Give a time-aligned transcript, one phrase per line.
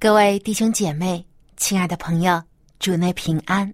[0.00, 1.22] 各位弟兄姐妹，
[1.58, 2.42] 亲爱的朋友，
[2.78, 3.70] 主内平安。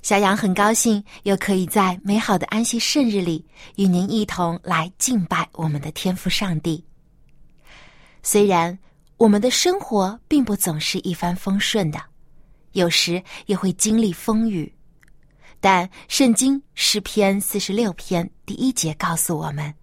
[0.00, 6.84] 小杨很高兴又可以在美好的安息圣日里与您一同来敬拜我们的天父上帝。
[8.22, 8.78] 虽然
[9.16, 12.00] 我们的生活并不总是一帆风顺的，
[12.70, 14.72] 有时也会经历风雨，
[15.58, 19.74] 但圣经诗篇四十六篇第一节告诉我们：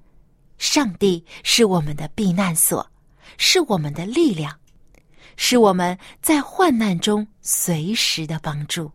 [0.57, 2.89] 上帝是我们的避难所，
[3.37, 4.57] 是我们的力量。
[5.37, 8.91] 是我们在患难中随时的帮助。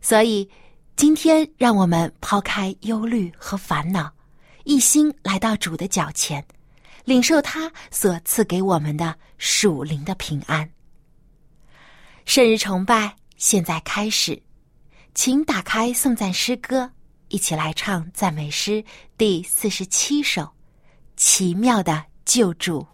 [0.00, 0.48] 所以，
[0.96, 4.12] 今天让我们抛开忧虑和烦恼，
[4.64, 6.44] 一心来到主的脚前，
[7.04, 10.68] 领受他所赐给我们的属灵的平安。
[12.24, 14.40] 圣日崇拜现在开始，
[15.14, 16.90] 请打开颂赞诗歌，
[17.28, 18.84] 一起来唱赞美诗
[19.16, 20.42] 第四十七首
[21.16, 22.86] 《奇妙的救助》。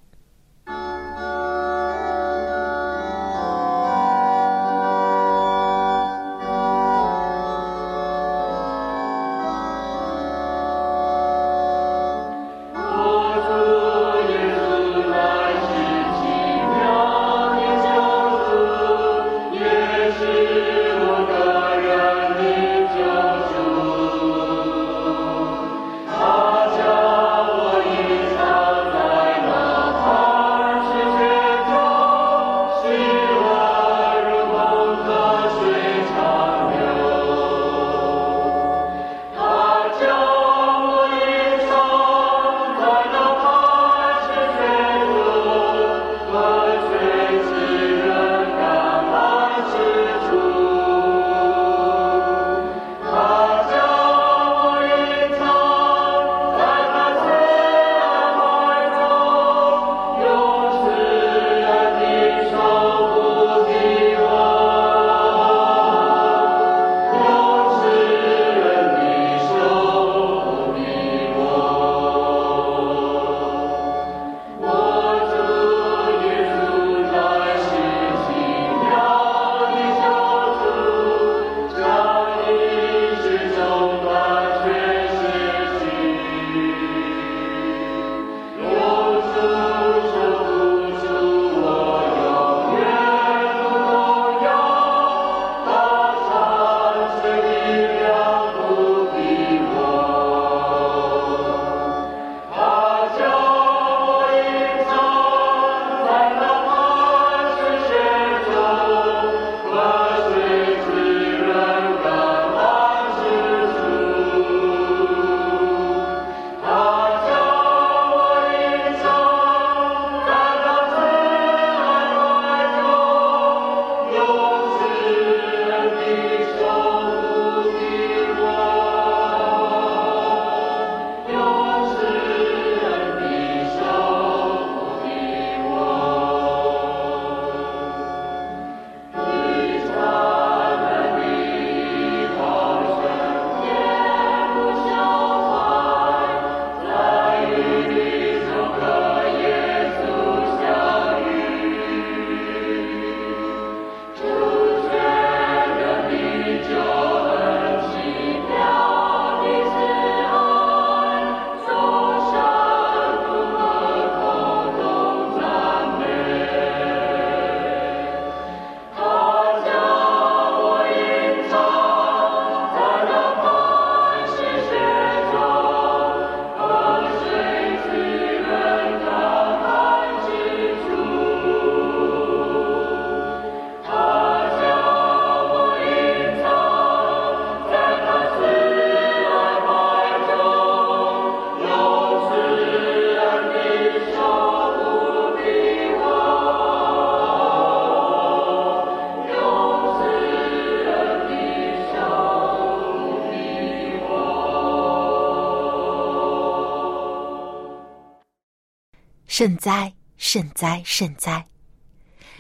[209.45, 211.45] 圣哉，圣哉，圣哉！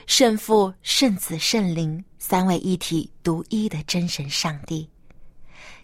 [0.06, 4.88] 圣父、圣子、圣灵三位一体、独一的真神上帝，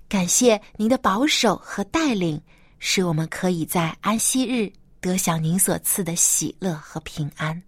[0.08, 2.40] 感谢您的保守和带领，
[2.78, 7.62] 使我们可以在安息日得享您所赐的喜乐和平安。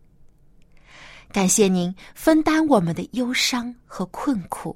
[1.31, 4.75] 感谢您分担我们的忧伤和困苦，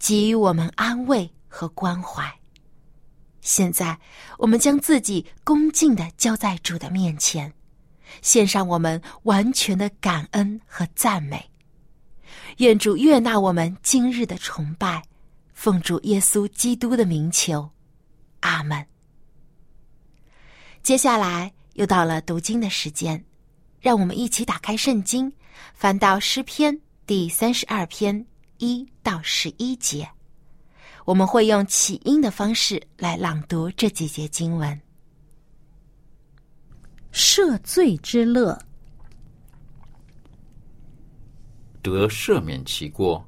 [0.00, 2.28] 给予我们安慰和关怀。
[3.40, 3.96] 现在，
[4.36, 7.54] 我们将自己恭敬的交在主的面前。
[8.22, 11.50] 献上我们完全的感恩和赞美，
[12.58, 15.02] 愿主悦纳我们今日的崇拜，
[15.52, 17.68] 奉主耶稣基督的名求，
[18.40, 18.84] 阿门。
[20.82, 23.24] 接下来又到了读经的时间，
[23.80, 25.32] 让我们一起打开圣经，
[25.74, 28.24] 翻到诗篇第三十二篇
[28.58, 30.08] 一到十一节，
[31.04, 34.78] 我们会用起音的方式来朗读这几节经文。
[37.14, 38.58] 赦罪之乐，
[41.80, 43.24] 得赦免其过、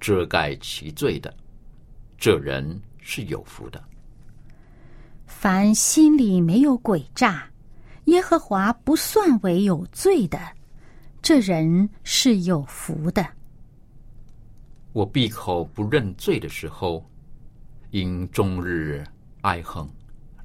[0.00, 1.32] 遮盖其罪的，
[2.16, 3.84] 这人是有福的。
[5.26, 7.46] 凡心里没有诡诈，
[8.06, 10.40] 耶和华不算为有罪的，
[11.20, 13.26] 这人是有福的。
[14.94, 17.04] 我闭口不认罪的时候，
[17.90, 19.04] 因终日
[19.42, 19.86] 哀恨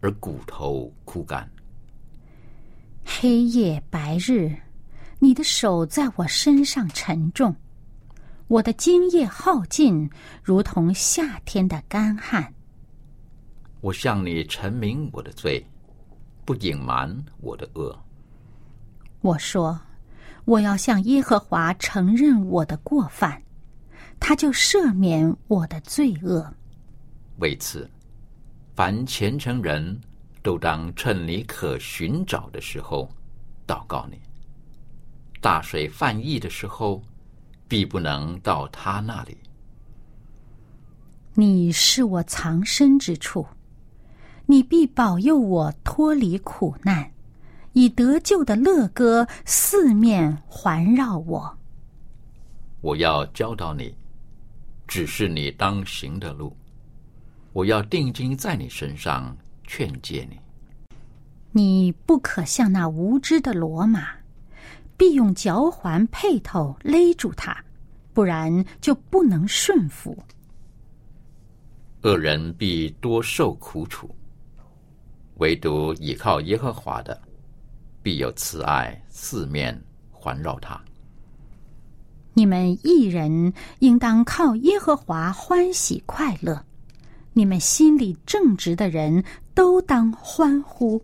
[0.02, 1.50] 而骨头枯干。
[3.06, 4.56] 黑夜白日，
[5.20, 7.56] 你的手在我身上沉重，
[8.48, 10.10] 我的精液耗尽，
[10.42, 12.54] 如同夏天的干旱。
[13.82, 15.66] 我向你陈明我的罪，
[16.46, 17.98] 不隐瞒我的恶。
[19.22, 19.80] 我说，
[20.46, 23.42] 我要向耶和华承认我的过犯，
[24.20, 26.54] 他就赦免我的罪恶。
[27.40, 27.90] 为此，
[28.76, 30.00] 凡虔诚人。
[30.44, 33.10] 都当趁你可寻找的时候，
[33.66, 34.20] 祷告你。
[35.42, 37.02] 大水泛溢的时候，
[37.68, 39.38] 必不能到他那里。
[41.34, 43.48] 你是我藏身之处，
[44.46, 47.10] 你必保佑我脱离苦难，
[47.72, 51.58] 以得救的乐歌四面环绕我。
[52.82, 53.96] 我要教导你，
[54.88, 56.56] 只是你当行的路。
[57.54, 59.36] 我要定睛在你身上。
[59.66, 60.40] 劝诫你，
[61.52, 64.10] 你不可像那无知的骡马，
[64.98, 67.56] 必用脚环配头勒住它，
[68.14, 70.18] 不然就不能顺服。
[72.02, 74.14] 恶人必多受苦楚，
[75.36, 77.20] 唯独倚靠耶和华的，
[78.02, 79.80] 必有慈爱四面
[80.12, 80.80] 环绕他。
[82.34, 86.66] 你们一人应当靠耶和华欢喜快乐。
[87.36, 91.04] 你们心里正直的人都当欢呼。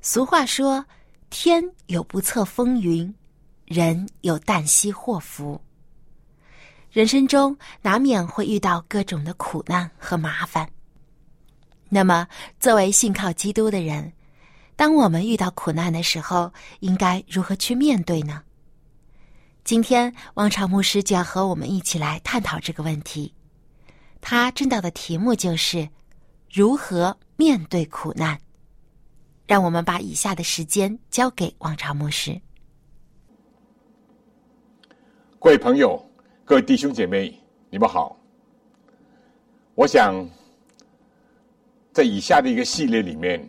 [0.00, 0.84] 俗话说
[1.30, 3.14] ：“天有不测风云，
[3.64, 5.60] 人有旦夕祸福。”
[6.92, 10.68] 人生中难免会遇到各种的苦难和麻烦。
[11.88, 12.26] 那么，
[12.60, 14.12] 作为信靠基督的人，
[14.76, 18.42] 当我们遇到苦难的时候，应该如何去面对呢？
[19.64, 23.32] 今天，王朝牧师就要和我们一起来探讨这个问题。
[24.20, 25.88] 他正道的题目就是
[26.54, 28.38] 如何面对苦难。
[29.44, 32.40] 让我们把以下的时间交给王朝牧师。
[35.40, 36.00] 各位朋友，
[36.44, 37.36] 各位弟兄姐妹，
[37.70, 38.16] 你们好。
[39.74, 40.24] 我想
[41.92, 43.44] 在以下的一个系列里面，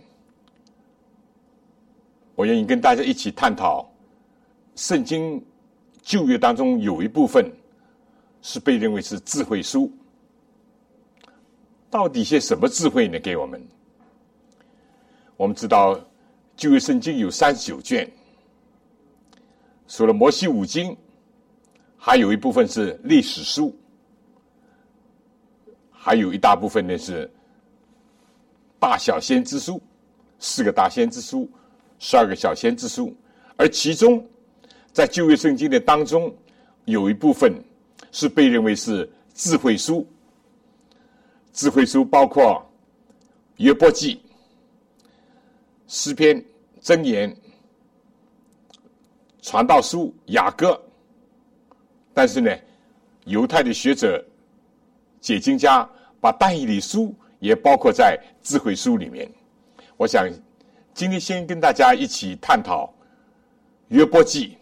[2.34, 3.88] 我愿意跟大家一起探讨
[4.75, 5.39] 圣经
[6.01, 7.56] 旧约当中有一部分
[8.41, 9.94] 是被认为是智慧书。
[11.89, 13.20] 到底些什么智慧呢？
[13.20, 13.62] 给我们，
[15.38, 16.00] 我们知道
[16.58, 18.10] 旧约圣经有三十九卷，
[19.88, 20.96] 除了摩西五经，
[21.98, 23.74] 还有一部分是历史书，
[25.92, 27.30] 还有一大部分呢是
[28.80, 29.82] 大小先知书，
[30.38, 31.50] 四个大先知书，
[31.98, 33.15] 十二个小先知书，
[33.56, 34.25] 而其中
[34.92, 36.34] 在旧约圣经的当中，
[36.86, 37.54] 有一部分
[38.12, 40.06] 是被认为是智慧书。
[41.56, 42.70] 智慧书包括
[43.56, 44.22] 约伯记、
[45.88, 46.44] 诗篇、
[46.82, 47.34] 箴言、
[49.42, 50.78] 传道书、雅歌。
[52.14, 52.54] 但是呢，
[53.24, 54.22] 犹太的学者、
[55.22, 59.32] 解经家把但以理书也包括在智慧书里面。
[59.96, 60.30] 我想
[60.94, 62.94] 今天先跟大家一起探讨
[63.88, 64.58] 约伯记。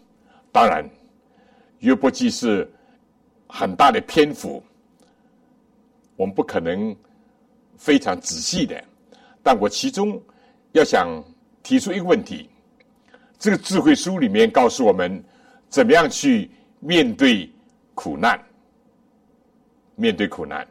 [0.52, 0.88] 当然，
[1.80, 2.72] 约伯记是
[3.48, 4.62] 很大的篇幅。
[6.16, 6.94] 我们不可能
[7.76, 8.82] 非常仔细的，
[9.42, 10.20] 但我其中
[10.72, 11.22] 要想
[11.62, 12.48] 提出一个问题，
[13.38, 15.22] 这个智慧书里面告诉我们，
[15.68, 17.50] 怎么样去面对
[17.94, 18.40] 苦难。
[19.96, 20.66] 面对苦难，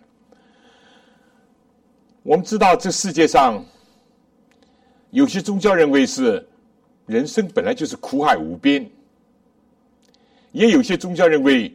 [2.23, 3.63] 我们知道这世界上
[5.11, 6.45] 有些宗教认为是
[7.05, 8.85] 人生本来就是苦海无边，
[10.51, 11.73] 也有些宗教认为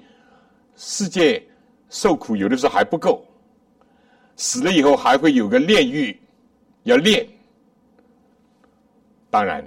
[0.76, 1.42] 世界
[1.88, 3.26] 受苦有的时候还不够，
[4.38, 6.18] 死了以后还会有个炼狱
[6.84, 7.28] 要炼。
[9.30, 9.62] 当然，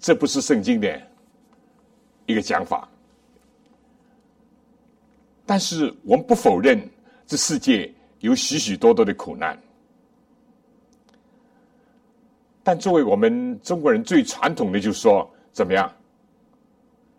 [0.00, 1.00] 这不是圣经的
[2.26, 2.88] 一个讲法。
[5.46, 6.88] 但是我们不否认，
[7.26, 9.56] 这世界有许许多多的苦难。
[12.64, 15.92] 但作为我们中国人最传统的，就说怎么样？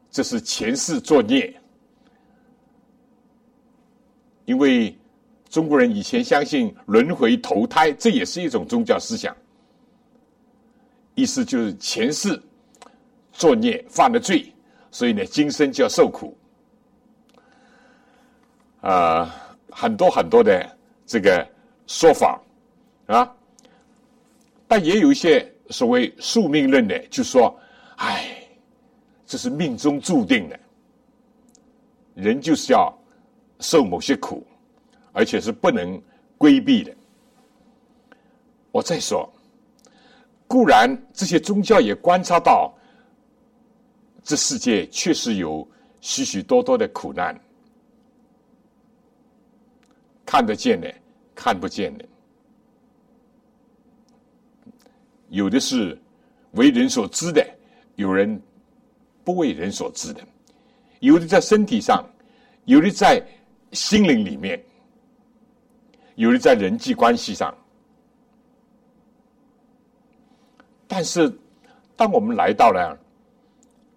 [0.10, 1.54] 这是前世作孽，
[4.46, 4.96] 因为
[5.50, 9.36] 中国人以前相信轮回投胎，这也是一种宗教思想。
[11.16, 12.42] 意思就是前世
[13.32, 14.52] 作孽犯了罪，
[14.90, 16.36] 所以呢，今生就要受苦。
[18.82, 19.30] 呃，
[19.70, 21.48] 很多很多的这个
[21.88, 22.42] 说法
[23.06, 23.32] 啊，
[24.68, 27.56] 但也有一些所谓宿命论的，就说
[27.98, 28.36] ：“哎，
[29.26, 30.60] 这是命中注定的，
[32.16, 32.92] 人就是要
[33.64, 34.46] 受某些苦，
[35.12, 36.00] 而且是不能
[36.38, 36.94] 规避的。”
[38.72, 39.32] 我再说，
[40.48, 42.74] 固然这些宗教也观察到，
[44.24, 45.68] 这世界确实有
[46.02, 47.40] 许许多多的苦难。
[50.26, 50.92] 看得见的，
[51.36, 52.06] 看不见的，
[55.30, 55.96] 有的是
[56.54, 57.46] 为人所知的，
[57.96, 58.42] 有人
[59.24, 60.22] 不为人所知的，
[61.00, 62.04] 有的在身体上，
[62.66, 63.24] 有的在
[63.74, 64.64] 心灵里面，
[66.16, 67.54] 有的在人际关系上。
[70.88, 71.32] 但是，
[71.96, 72.98] 当我们来到了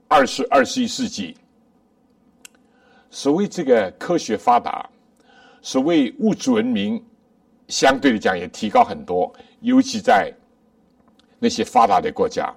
[0.09, 1.37] 二十二十一世纪，
[3.11, 4.89] 所谓这个科学发达。
[5.61, 7.05] 所谓物质文明，
[7.67, 10.33] 相对的讲也提高很多，尤其在
[11.41, 12.55] 那些发达的国家。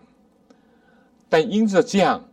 [1.27, 2.23] 但因着这样，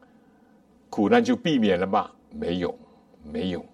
[0.91, 2.11] 苦难就避免了吗？
[2.31, 2.79] 没有，
[3.25, 3.65] 没有。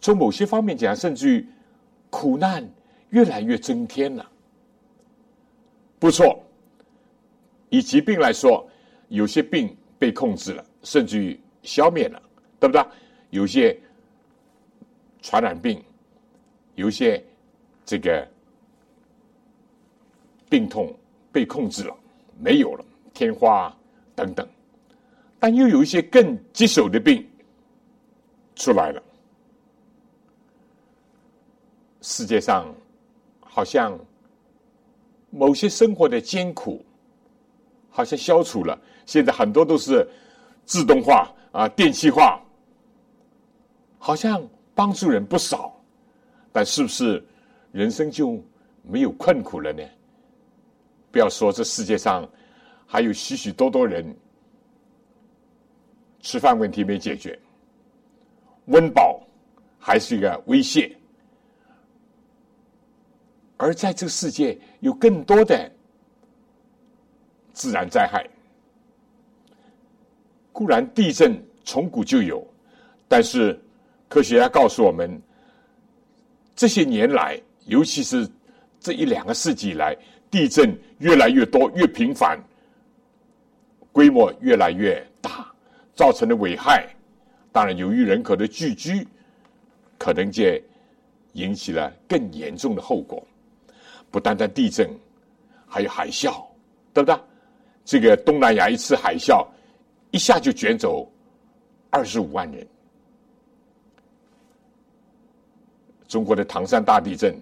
[0.00, 1.46] 从某些方面讲，甚至于
[2.08, 2.68] 苦难
[3.10, 4.30] 越来越增添了。
[5.98, 6.42] 不错，
[7.68, 8.68] 以疾病来说，
[9.08, 12.22] 有些病被控制了，甚至于消灭了，
[12.58, 12.84] 对不对？
[13.30, 13.78] 有些。
[15.22, 15.84] 传染病
[16.76, 17.22] 有些
[17.84, 18.26] 这个
[20.48, 20.90] 病痛
[21.30, 21.94] 被控制了，
[22.38, 23.70] 没有了，天花
[24.14, 24.48] 等等，
[25.38, 27.22] 但又有一些更棘手的病
[28.56, 29.02] 出来了。
[32.00, 32.74] 世界上
[33.40, 33.98] 好像
[35.30, 36.84] 某些生活的艰苦
[37.88, 40.06] 好像消除了，现在很多都是
[40.64, 42.40] 自动化啊，电气化，
[43.98, 44.42] 好像。
[44.72, 45.78] 帮助人不少，
[46.52, 47.22] 但是不是
[47.70, 48.42] 人生就
[48.82, 49.82] 没有困苦了呢？
[51.10, 52.26] 不要说这世界上
[52.86, 54.16] 还有许许多多人
[56.20, 57.38] 吃饭问题没解决，
[58.66, 59.20] 温饱
[59.78, 60.96] 还是一个威胁，
[63.60, 65.70] 而在这个世界有更多的
[67.52, 68.26] 自然灾害。
[70.52, 72.44] 固然地震从古就有，
[73.06, 73.58] 但是。
[74.12, 75.22] 科学家告诉我们，
[76.56, 78.28] 这些年来，尤其是
[78.80, 79.96] 这一两个世纪以来，
[80.28, 82.36] 地震越来越多、越频繁，
[83.92, 85.46] 规模越来越大，
[85.94, 86.92] 造成的危害，
[87.52, 89.06] 当然由于人口的聚居，
[89.96, 90.42] 可能就
[91.34, 93.24] 引起了更严重的后果。
[94.10, 94.90] 不单单地震，
[95.66, 96.44] 还有海啸，
[96.92, 97.18] 对不对？
[97.84, 99.46] 这个东南亚一次海啸，
[100.10, 101.10] 一下就卷走
[101.90, 102.66] 二十五万人。
[106.06, 107.36] 中国的唐山大地震，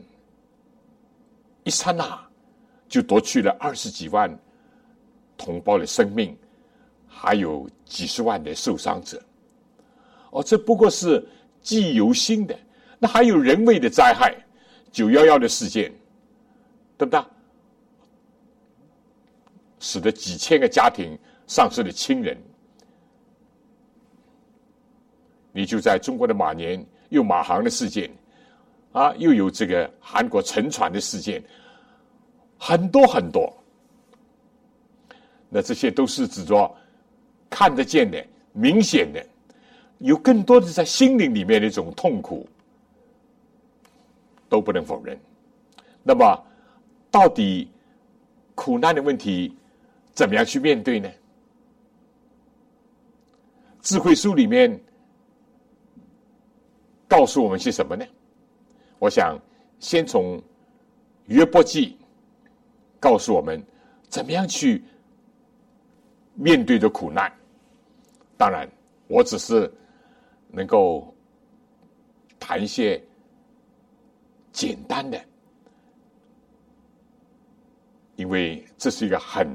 [1.65, 2.19] 一刹那
[2.89, 4.31] 就夺去了二十几万
[5.37, 6.37] 同胞的生命，
[7.07, 9.23] 还有几十万的受伤者。
[10.31, 11.27] 哦，这不过是
[11.63, 12.59] 记忆犹新的，
[12.99, 14.35] 那还有人为的灾害，
[14.93, 15.91] 九幺幺的事件，
[16.99, 17.25] 对不对？
[19.79, 22.37] 使得几千个家庭丧失了亲人。
[25.53, 28.11] 你就在中国的马年又马航的事件。
[28.93, 31.45] 啊，又有这个韩国沉船的事件，
[32.59, 33.55] 很多很多。
[35.51, 36.75] 那这些都是指着
[37.51, 39.25] 看得见的、明显的，
[39.99, 42.49] 有更多的在心灵里面的一种痛苦，
[44.49, 45.21] 都不能否认。
[46.03, 46.43] 那么，
[47.11, 47.71] 到底
[48.55, 49.57] 苦难的问题
[50.13, 51.09] 怎么样去面对呢？
[53.81, 54.79] 智慧书里面
[57.07, 58.05] 告诉我们些什么呢？
[58.99, 59.39] 我想
[59.79, 60.43] 先从
[61.27, 61.97] 约伯记
[63.01, 63.65] 告诉我们
[64.09, 64.83] 怎么样去
[66.35, 67.33] 面对着苦难。
[68.37, 68.69] 当然，
[69.07, 69.73] 我只是
[70.49, 71.15] 能够
[72.39, 73.03] 谈一些
[74.53, 75.19] 简单的，
[78.19, 79.49] 因为这是一个很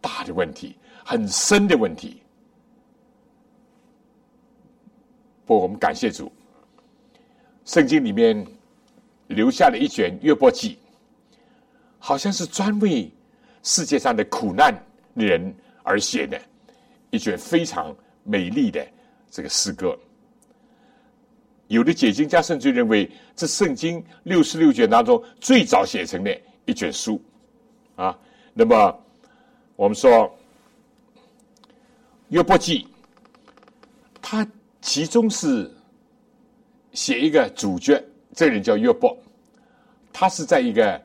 [0.00, 2.20] 大的问题，很深的问题。
[5.46, 6.32] 不，我们感谢主，
[7.64, 8.44] 圣经里面
[9.28, 10.76] 留下了一卷约伯记，
[12.00, 13.08] 好像是专为
[13.62, 14.76] 世界上的苦难
[15.14, 16.36] 人而写的，
[17.10, 18.84] 一卷非常美丽的
[19.30, 19.96] 这个诗歌。
[21.68, 27.22] 有的解经家甚至认为，这圣经六十六卷当中最早写成的一卷书
[27.96, 28.18] 啊。
[28.52, 29.00] 那么，
[29.76, 30.32] 我们说
[32.28, 32.86] 约伯记，
[34.20, 34.46] 它。
[34.86, 35.74] 其中是
[36.92, 39.16] 写一个主角，这个人叫约伯，
[40.12, 41.02] 他是在一个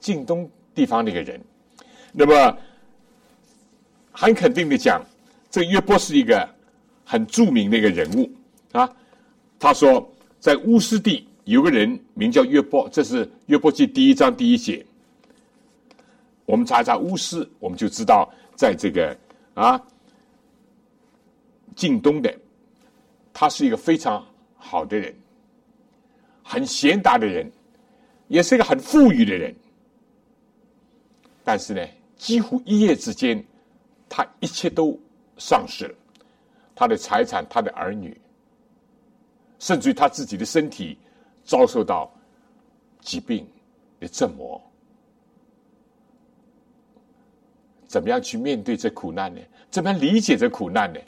[0.00, 1.38] 晋东地方的一个人。
[2.10, 2.58] 那么
[4.10, 5.04] 很肯定的讲，
[5.50, 6.48] 这约伯是一个
[7.04, 8.30] 很著名的一个人物
[8.72, 8.90] 啊。
[9.58, 10.10] 他说，
[10.40, 14.82] 在乌斯地有个人名叫约伯，这是约伯记第一章第一节。
[16.46, 19.14] 我们查一查巫师，我们就知道，在这个
[19.54, 19.78] 啊
[21.74, 22.34] 晋东的。
[23.38, 24.24] 他是一个非常
[24.56, 25.14] 好的人，
[26.42, 27.52] 很贤达的人，
[28.28, 29.54] 也是一个很富裕的人。
[31.44, 31.86] 但是呢，
[32.16, 33.44] 几乎一夜之间，
[34.08, 34.98] 他一切都
[35.36, 35.94] 丧失了，
[36.74, 38.18] 他的财产、他的儿女，
[39.58, 40.96] 甚至于他自己的身体，
[41.44, 42.10] 遭受到
[43.00, 43.46] 疾病
[44.00, 44.58] 的折磨。
[47.96, 49.40] 怎么样去面对这苦难呢？
[49.70, 51.00] 怎么样理解这苦难呢？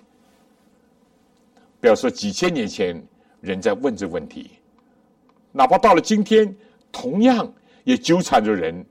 [1.83, 2.99] 不要说几千年前
[3.43, 4.53] 人在问这问题，
[5.53, 6.57] 哪怕到了今天，
[6.91, 7.53] 同样
[7.85, 8.83] 也纠缠着人。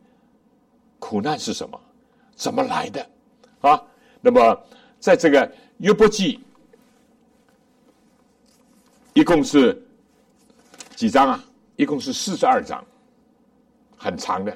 [0.99, 1.81] 苦难是什么？
[2.35, 3.03] 怎么来的？
[3.61, 3.81] 啊？
[4.21, 4.63] 那么，
[4.99, 6.39] 在这个约伯记，
[9.15, 9.83] 一共是
[10.95, 11.43] 几章啊？
[11.77, 12.85] 一共是四十二章，
[13.97, 14.55] 很长的，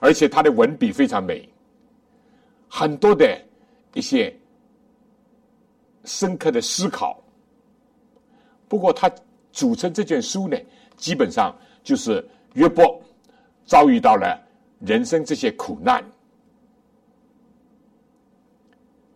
[0.00, 1.46] 而且它的文笔非常美，
[2.74, 3.38] 很多的
[3.92, 4.34] 一些
[6.06, 7.22] 深刻的思考。
[8.66, 9.12] 不过，他
[9.52, 10.56] 组成这卷书呢，
[10.96, 11.54] 基本上
[11.84, 12.98] 就是约伯
[13.66, 14.40] 遭遇到了
[14.80, 16.02] 人生这些苦难，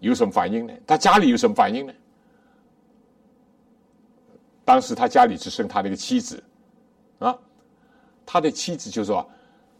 [0.00, 0.74] 有什么反应呢？
[0.86, 1.94] 他家里有什么反应呢？
[4.66, 6.44] 当时他家里只剩他的一个妻子，
[7.20, 7.34] 啊，
[8.26, 9.26] 他的妻子就说：“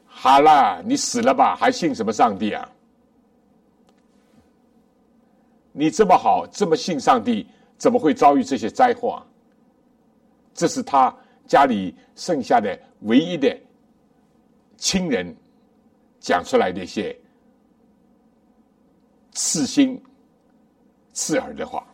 [0.08, 2.72] 好了，你死了吧，还信什么上帝啊？
[5.78, 9.22] 你这么好，这么信上帝，怎么会遭遇这些灾祸？”
[10.54, 11.14] 这是他
[11.46, 13.54] 家里剩下的唯一的
[14.78, 15.36] 亲人
[16.18, 17.14] 讲出来的一些
[19.32, 20.02] 刺心、
[21.12, 21.86] 刺耳的话。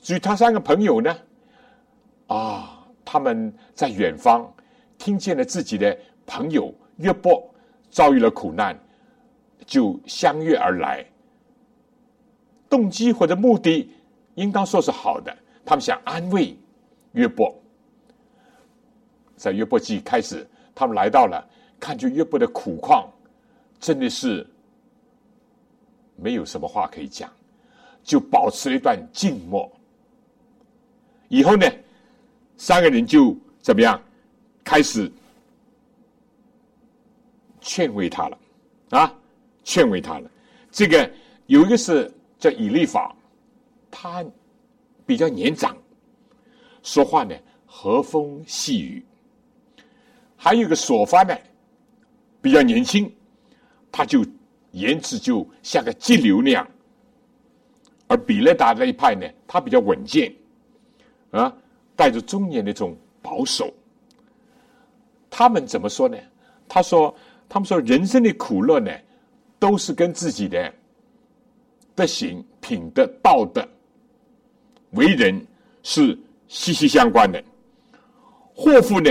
[0.00, 1.18] 至于他三个朋友呢，
[2.28, 4.48] 啊，他们在远方
[4.96, 7.52] 听见了自己的朋友约伯
[7.90, 8.78] 遭遇了苦难，
[9.66, 11.04] 就相约而来。
[12.72, 13.86] 动机或者目的
[14.36, 16.56] 应当说是好的，他们想安慰。
[17.12, 17.54] 约伯
[19.36, 21.46] 在约伯记开始，他们来到了，
[21.78, 23.06] 看见约伯的苦况，
[23.78, 24.48] 真的是
[26.16, 27.30] 没有什么话可以讲，
[28.02, 29.70] 就保持了一段静默。
[31.28, 31.66] 以后呢，
[32.56, 34.02] 三个人就怎么样，
[34.64, 35.12] 开始
[37.60, 38.38] 劝慰他了
[38.88, 39.14] 啊，
[39.64, 40.30] 劝慰他了。
[40.70, 41.10] 这个
[41.44, 42.10] 有一个是
[42.42, 43.14] 叫以利法，
[43.88, 44.24] 他
[45.06, 45.76] 比较年长。
[46.82, 47.32] 说话呢，
[47.64, 49.00] 和风细雨。
[50.36, 51.32] 还有一个索发呢，
[52.40, 53.08] 比较年轻，
[53.92, 54.26] 他就
[54.72, 56.66] 言辞就像个激流那样。
[58.08, 60.34] 而比勒达那一派呢，他比较稳健，
[61.30, 61.56] 啊，
[61.94, 63.72] 带着中年那种保守。
[65.30, 66.18] 他们怎么说呢？
[66.68, 67.14] 他说
[67.48, 68.90] ：“他们说人生的苦乐呢，
[69.60, 70.74] 都是跟自己的
[71.94, 73.66] 德行、品德、道德、
[74.90, 75.46] 为人
[75.82, 77.42] 是。”息息相关的
[78.54, 79.10] 祸福呢，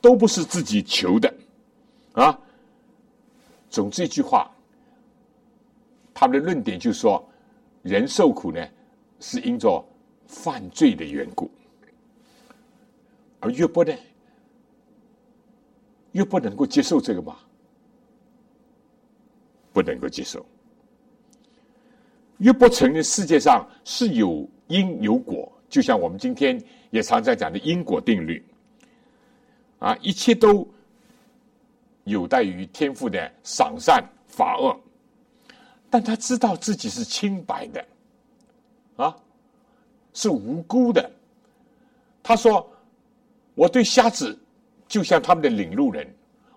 [0.00, 1.34] 都不是自己求的
[2.12, 2.38] 啊。
[3.68, 4.48] 总之一句话，
[6.14, 7.28] 他们的论点就是说，
[7.82, 8.64] 人受苦呢，
[9.18, 9.84] 是因着
[10.28, 11.50] 犯罪的缘故。
[13.40, 13.92] 而约伯呢，
[16.12, 17.38] 越不能够接受这个吗？
[19.72, 20.46] 不能够接受。
[22.38, 28.44] 约伯承认世界上是有因有果，就像我们今天也常在讲的因果定律。
[29.78, 30.66] 啊，一切都
[32.02, 34.76] 有待于天父的赏善罚恶，
[35.88, 37.84] 但他知道自己是清白的，
[38.96, 39.16] 啊，
[40.14, 41.08] 是无辜的。
[42.24, 42.68] 他说
[43.54, 44.36] ：“我对瞎子
[44.88, 46.06] 就像他们的领路人，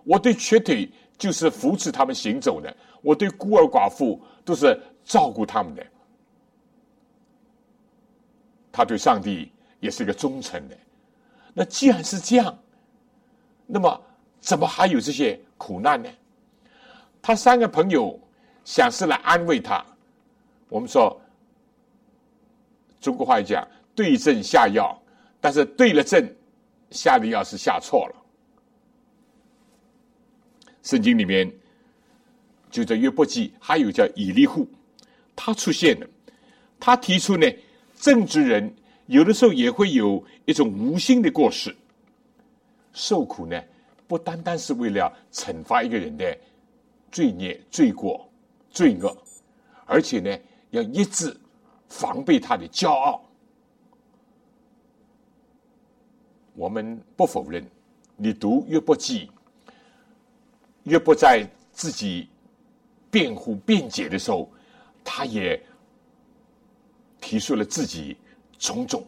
[0.02, 5.86] 我对瘸腿就是扶持他们行走的，我对孤儿寡妇都是照顾他们的。”
[8.72, 10.76] 他对上帝也是一个忠诚的。
[11.52, 12.58] 那既然是这样，
[13.66, 14.02] 那么
[14.40, 16.08] 怎么还有这些苦难呢？
[17.20, 18.18] 他三个朋友
[18.64, 19.84] 想是来安慰他。
[20.68, 21.20] 我们说
[23.00, 24.98] 中国话讲“对症下药”，
[25.38, 26.26] 但是对了症，
[26.90, 28.16] 下的药是下错了。
[30.82, 31.52] 圣经里面
[32.70, 34.66] 就在约伯记，还有叫以利户，
[35.34, 36.06] 他出现了，
[36.78, 37.46] 他提出呢。
[38.00, 38.74] 正直人
[39.06, 41.72] 有的时候也会有一种无心的过失，
[42.92, 43.62] 受苦呢，
[44.08, 46.36] 不单单是为了惩罚一个人的
[47.12, 48.28] 罪孽、罪过、
[48.72, 49.16] 罪恶，
[49.86, 50.36] 而且呢，
[50.70, 51.32] 要一直
[51.88, 53.22] 防备他的骄傲。
[56.54, 57.64] 我们不否认，
[58.16, 59.30] 你读越不记，
[60.82, 62.28] 越不在自己
[63.12, 64.50] 辩护辩解的时候，
[65.04, 65.62] 他也。
[67.24, 68.16] 提出了自己
[68.58, 69.06] 种种，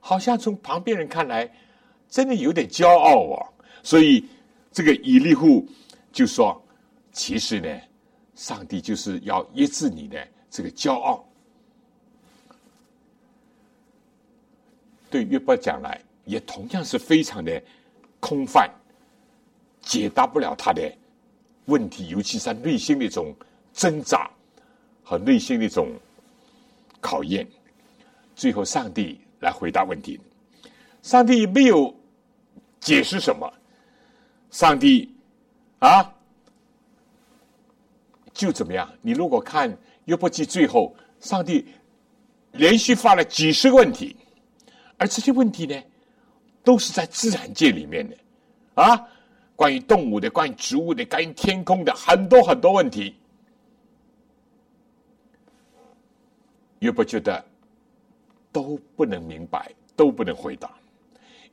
[0.00, 1.48] 好像从旁边人看来，
[2.08, 3.36] 真的有点骄傲啊。
[3.82, 4.26] 所以
[4.72, 5.68] 这个以利户
[6.10, 6.58] 就说
[7.12, 7.68] ：“其实呢，
[8.34, 11.22] 上帝就是要抑制你的这个骄傲。”
[15.10, 17.62] 对约伯讲来，也同样是非常的
[18.20, 18.70] 空泛，
[19.82, 20.90] 解答不了他的
[21.66, 23.36] 问题，尤其是他内心的一种
[23.74, 24.30] 挣扎
[25.08, 25.88] 和内心的一种。
[27.00, 27.46] 考验，
[28.34, 30.20] 最后上帝来回答问题。
[31.00, 31.94] 上帝没有
[32.80, 33.48] 解释什么，
[34.50, 35.08] 上帝
[35.78, 36.12] 啊，
[38.32, 38.92] 就怎么样？
[39.00, 41.68] 你如果看约伯记最后，上帝
[42.50, 44.16] 连续发了几十个问题，
[44.96, 45.80] 而这些问题呢，
[46.64, 48.16] 都是在自然界里面的
[48.74, 49.00] 啊，
[49.54, 53.14] 关于动物的，关于植物的，关于天空的，很多很多问题。
[56.80, 57.44] 约伯觉得
[58.52, 60.70] 都不能明白，都不能回答。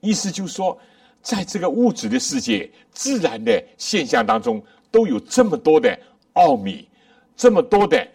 [0.01, 0.79] 意思就是说，
[1.21, 5.99] 在这个物质的世界、自然的现象当中，都有这么多的
[6.33, 6.87] 奥秘，
[7.35, 8.07] 这么多的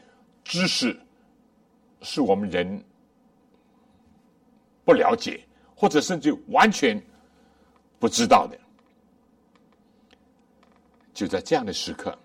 [0.45, 0.97] 知识，
[2.01, 2.83] 是我们人
[4.85, 5.41] 不了解，
[5.75, 7.03] 或者甚至完全
[7.99, 8.57] 不知道的。
[11.13, 12.17] 就在这样的时刻，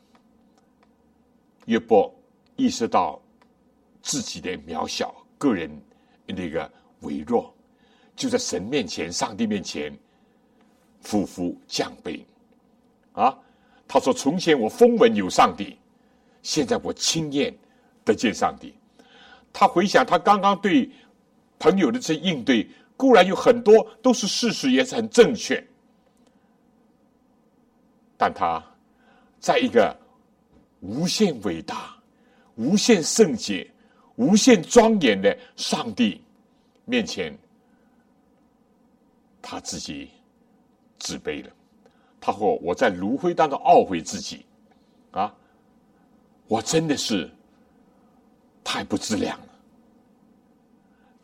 [1.66, 2.14] 约伯
[2.56, 3.20] 意识到。
[4.06, 5.68] 自己的渺小，个人
[6.28, 7.52] 那个微弱，
[8.16, 9.92] 就在神面前、上帝面前
[11.02, 12.24] 俯伏降卑
[13.14, 13.36] 啊！
[13.88, 15.76] 他说：“从前我风闻有上帝，
[16.44, 17.52] 现在我亲眼
[18.04, 18.76] 得见上帝。”
[19.52, 20.88] 他回想他刚刚对
[21.58, 25.66] 朋友的这应对，固然有很多都是事实，也是很正确，
[28.16, 28.64] 但他
[29.40, 29.98] 在一个
[30.82, 31.98] 无限伟大、
[32.54, 33.68] 无限圣洁。
[34.16, 36.22] 无限庄严的上帝
[36.86, 37.38] 面前，
[39.42, 40.10] 他自己
[40.98, 41.52] 自卑了。
[42.22, 44.46] 他说：“我在炉灰当中懊悔自己，
[45.12, 45.36] 啊，
[46.48, 47.30] 我真的是
[48.64, 49.48] 太不自量了。”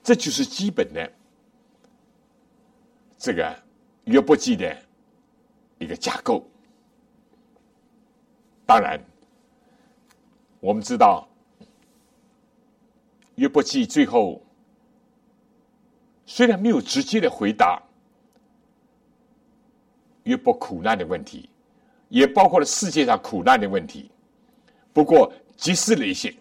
[0.03, 1.11] 这就是基本的
[3.17, 3.63] 这个
[4.03, 4.77] 约伯记的
[5.79, 6.45] 一个架构。
[8.65, 8.99] 当然，
[10.59, 11.27] 我们知道。
[13.35, 14.41] 约伯记最后
[16.25, 17.81] 虽然没有直接的回答
[20.23, 21.49] 约伯苦难的问题，
[22.09, 24.11] 也包括了世界上苦难的问题，
[24.93, 26.33] 不过揭示了一些，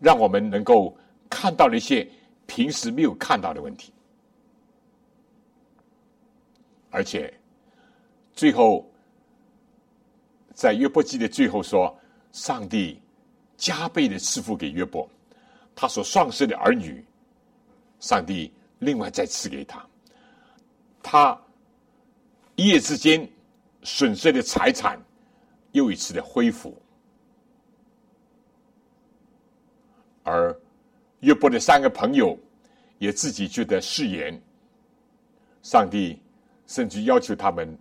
[0.00, 0.96] 让我们能够
[1.28, 2.08] 看到了一些
[2.46, 3.92] 平时没有看到的问题，
[6.90, 7.32] 而且
[8.32, 8.90] 最后
[10.54, 11.94] 在约伯记的最后说，
[12.32, 13.00] 上帝
[13.56, 15.06] 加倍的赐福给约伯。
[15.74, 17.04] 他所丧失的儿女，
[18.00, 19.80] 上帝另外再赐给他；
[21.02, 21.40] 他
[22.56, 23.28] 一夜之间
[23.82, 25.00] 损失的财产，
[25.72, 26.76] 又一次的恢复。
[30.24, 30.56] 而
[31.20, 32.38] 约伯的三个朋友
[32.98, 34.40] 也自己觉得誓言，
[35.62, 36.20] 上帝
[36.66, 37.76] 甚至要求他们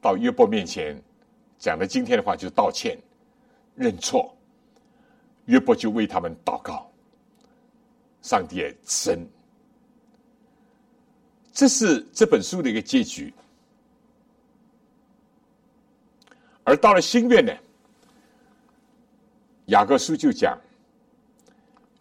[0.00, 1.00] 到约伯面前
[1.58, 2.96] 讲了今天的话，就是道歉，
[3.74, 4.36] 认错，
[5.46, 6.90] 约伯就为他们祷告，
[8.22, 9.26] 上帝也生。
[11.52, 13.32] 这是这本书的一个结局。
[16.64, 17.52] 而到了新月呢，
[19.66, 20.56] 雅各书就讲，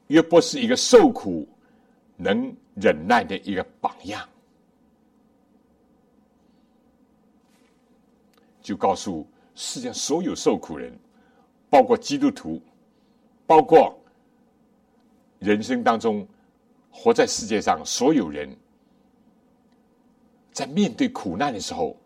[0.07, 1.47] 约伯是一个受苦
[2.15, 4.29] 能忍耐的一个榜样，
[8.61, 10.95] 就告诉世界上所有受苦人，
[11.69, 12.61] 包括基督徒，
[13.51, 13.93] 包括
[15.39, 16.25] 人生当中
[16.89, 18.49] 活在世界上所有人，
[20.53, 21.97] 在面对苦难的时候。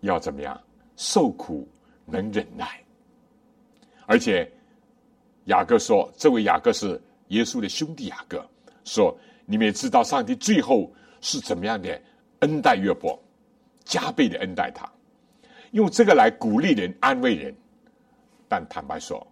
[0.00, 0.60] 要怎么样
[0.96, 1.66] 受苦
[2.04, 2.82] 能忍耐？
[4.04, 4.50] 而且
[5.44, 8.44] 雅各说，这位雅各是耶稣的兄弟雅各，
[8.82, 12.02] 说你们也知道上帝最后是怎么样的
[12.40, 13.16] 恩待约伯，
[13.84, 14.90] 加倍的恩待他，
[15.70, 17.54] 用这个来鼓励人、安慰人。
[18.54, 19.26] 但坦白说，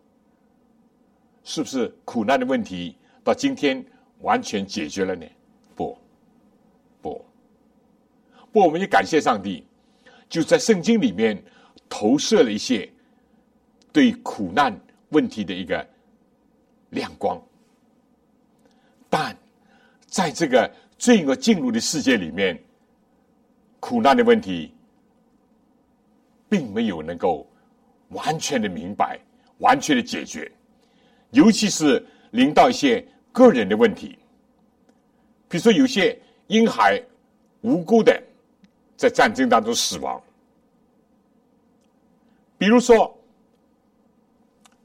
[1.45, 3.85] 是不是苦难的问题到今天
[4.19, 5.25] 完全解决了呢？
[5.77, 5.97] 不，
[7.01, 7.25] 不，
[8.51, 9.65] 不，我们也感谢上帝。
[10.29, 11.41] 就在圣经里面
[11.89, 12.93] 投射了一些
[13.93, 14.77] 对苦难
[15.11, 15.89] 问题的一个
[16.91, 17.41] 亮光，
[19.09, 19.37] 但
[20.05, 22.61] 在这个罪恶进入的世界里面，
[23.79, 24.75] 苦难的问题
[26.49, 27.47] 并没有能够
[28.13, 29.19] 完全的明白、
[29.59, 30.51] 完全的解决，
[31.31, 34.19] 尤其是临到一些个人的问题，
[35.49, 37.03] 比如说有些婴孩
[37.61, 38.23] 无辜的。
[38.95, 40.23] 在战争当中死亡，
[42.57, 43.13] 比如说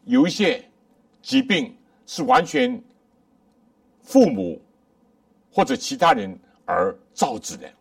[0.06, 0.63] 有一些
[1.22, 1.72] 疾病
[2.08, 2.82] 是完全
[4.02, 4.60] 父母
[5.52, 6.36] 或者其他人
[6.66, 7.72] 而造致的，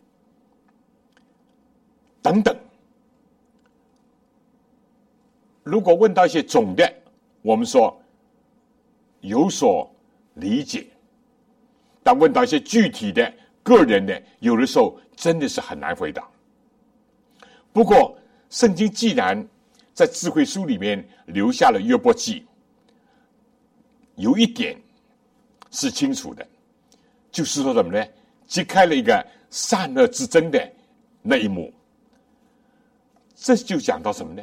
[2.21, 2.55] 等等。
[5.67, 6.91] 如果问到一些总的，
[7.41, 7.95] 我们说
[9.21, 9.89] 有所
[10.35, 10.87] 理解；
[12.03, 13.33] 但问到一些具体的。
[13.67, 16.25] 个人的有的时候真的是很难回答。
[17.73, 18.17] 不过，
[18.49, 19.45] 圣经既然
[19.93, 22.45] 在智慧书里面留下了约伯记，
[24.15, 24.81] 有一点
[25.69, 26.47] 是清楚的，
[27.29, 28.07] 就是说什么呢？
[28.45, 30.71] 揭开了一个善恶之争的
[31.21, 31.73] 那一幕。
[33.35, 34.41] 这就讲到什么呢？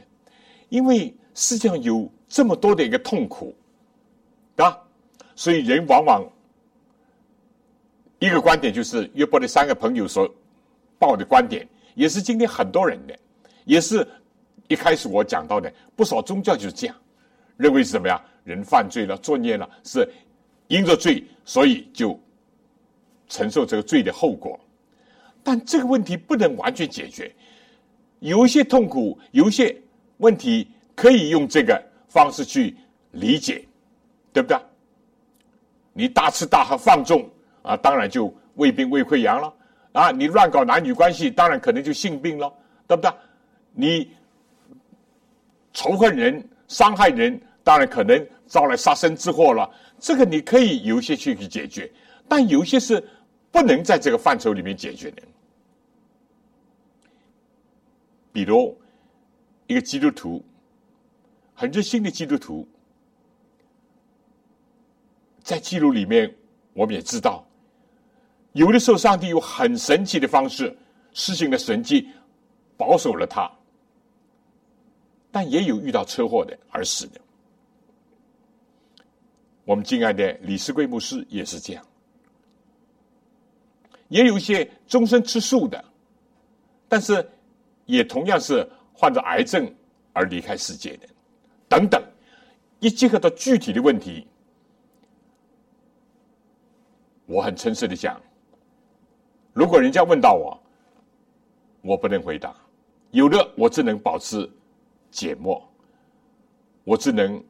[0.68, 3.54] 因为世界上有这么多的一个痛苦，
[4.56, 4.78] 啊，
[5.34, 6.24] 所以人往往。
[8.20, 10.32] 一个观点就是约伯的三个朋友所
[10.98, 13.14] 报的观点，也是今天很多人的，
[13.66, 14.06] 也是
[14.66, 16.96] 一开始我讲到的，不少宗教就是这样
[17.58, 18.24] 认为是什么呀？
[18.44, 20.08] 人犯罪了、作孽了，是
[20.68, 22.18] 因着罪，所以就
[23.28, 24.58] 承受这个罪的后果。
[25.42, 27.30] 但这个问题不能完全解决，
[28.20, 29.76] 有一些痛苦，有一些
[30.24, 32.74] 问题可以用这个方式去
[33.12, 33.64] 理解，
[34.32, 34.58] 对不对？
[35.92, 37.30] 你大吃大喝放纵。
[37.62, 39.54] 啊，当然就胃病、胃溃疡了。
[39.92, 42.52] 啊，你乱搞男女关系，当然可能就性病了，
[42.86, 43.10] 对不对？
[43.72, 44.10] 你
[45.72, 49.70] 仇恨人、伤害人，当然可能招来杀身之祸了。
[49.98, 51.90] 这个你可以有一些去去解决，
[52.28, 53.02] 但有些是
[53.50, 55.22] 不能在这个范畴里面解决的。
[58.30, 58.76] 比如
[59.66, 60.44] 一个基督徒，
[61.54, 62.66] 很热心的基督徒，
[65.42, 66.34] 在记录里面，
[66.72, 67.46] 我们也知道。
[68.52, 70.76] 有的时候，上帝用很神奇的方式
[71.12, 72.08] 施行了神迹，
[72.76, 73.50] 保守了他；
[75.32, 77.20] 但也有遇到车祸的而死的。
[79.64, 81.84] 我们敬爱的李世贵牧师也是这样，
[84.08, 85.82] 也有一些终身吃素的，
[86.86, 87.26] 但是
[87.86, 89.70] 也同样是患者癌症
[90.12, 91.06] 而离开世界的，
[91.68, 92.02] 等等。
[92.80, 94.26] 一结合到具体的问题，
[97.24, 98.20] 我很诚实的讲。
[99.54, 100.60] 如果人家问到我，
[101.80, 102.54] 我不能回答，
[103.10, 104.50] 有的我只能保持
[105.10, 105.66] 缄默，
[106.84, 107.42] 我只能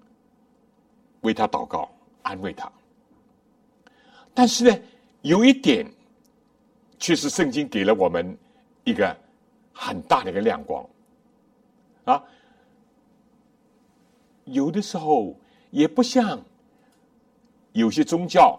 [1.23, 1.91] 为他祷告，
[2.23, 2.71] 安慰他。
[4.33, 4.79] 但是呢，
[5.23, 5.85] 有一点，
[6.99, 8.39] 却是圣经给了我们
[8.85, 9.17] 一个
[9.73, 10.87] 很大的一个亮光，
[12.05, 12.23] 啊，
[14.45, 15.39] 有的时候
[15.71, 16.43] 也不像
[17.73, 18.59] 有些宗教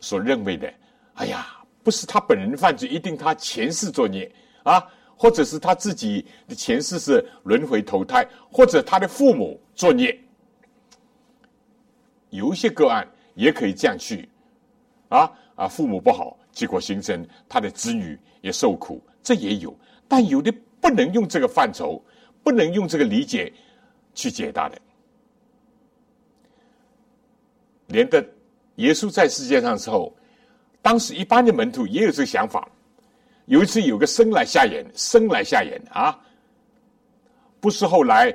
[0.00, 0.72] 所认为的，
[1.14, 1.56] 哎呀。
[1.82, 4.30] 不是他本人犯罪，一定他前世作孽
[4.64, 8.22] 啊，或者是他自己的前世是轮回投胎，
[8.52, 10.14] 或者他的父母作孽。
[12.28, 14.28] 有一些个案也可以这样去，
[15.08, 19.74] 啊啊，父母不好，结果形成他的子女也受苦，这也有。
[20.06, 22.00] 但有的不能用这个范畴，
[22.42, 23.52] 不能用这个理解，
[24.14, 24.78] 去解答的。
[27.86, 28.24] 连的
[28.76, 30.14] 耶稣在世界上的时候，
[30.80, 32.68] 当时一般的门徒也有这个想法。
[33.46, 36.16] 有一次，有个生来瞎眼，生来瞎眼啊，
[37.58, 38.32] 不是后来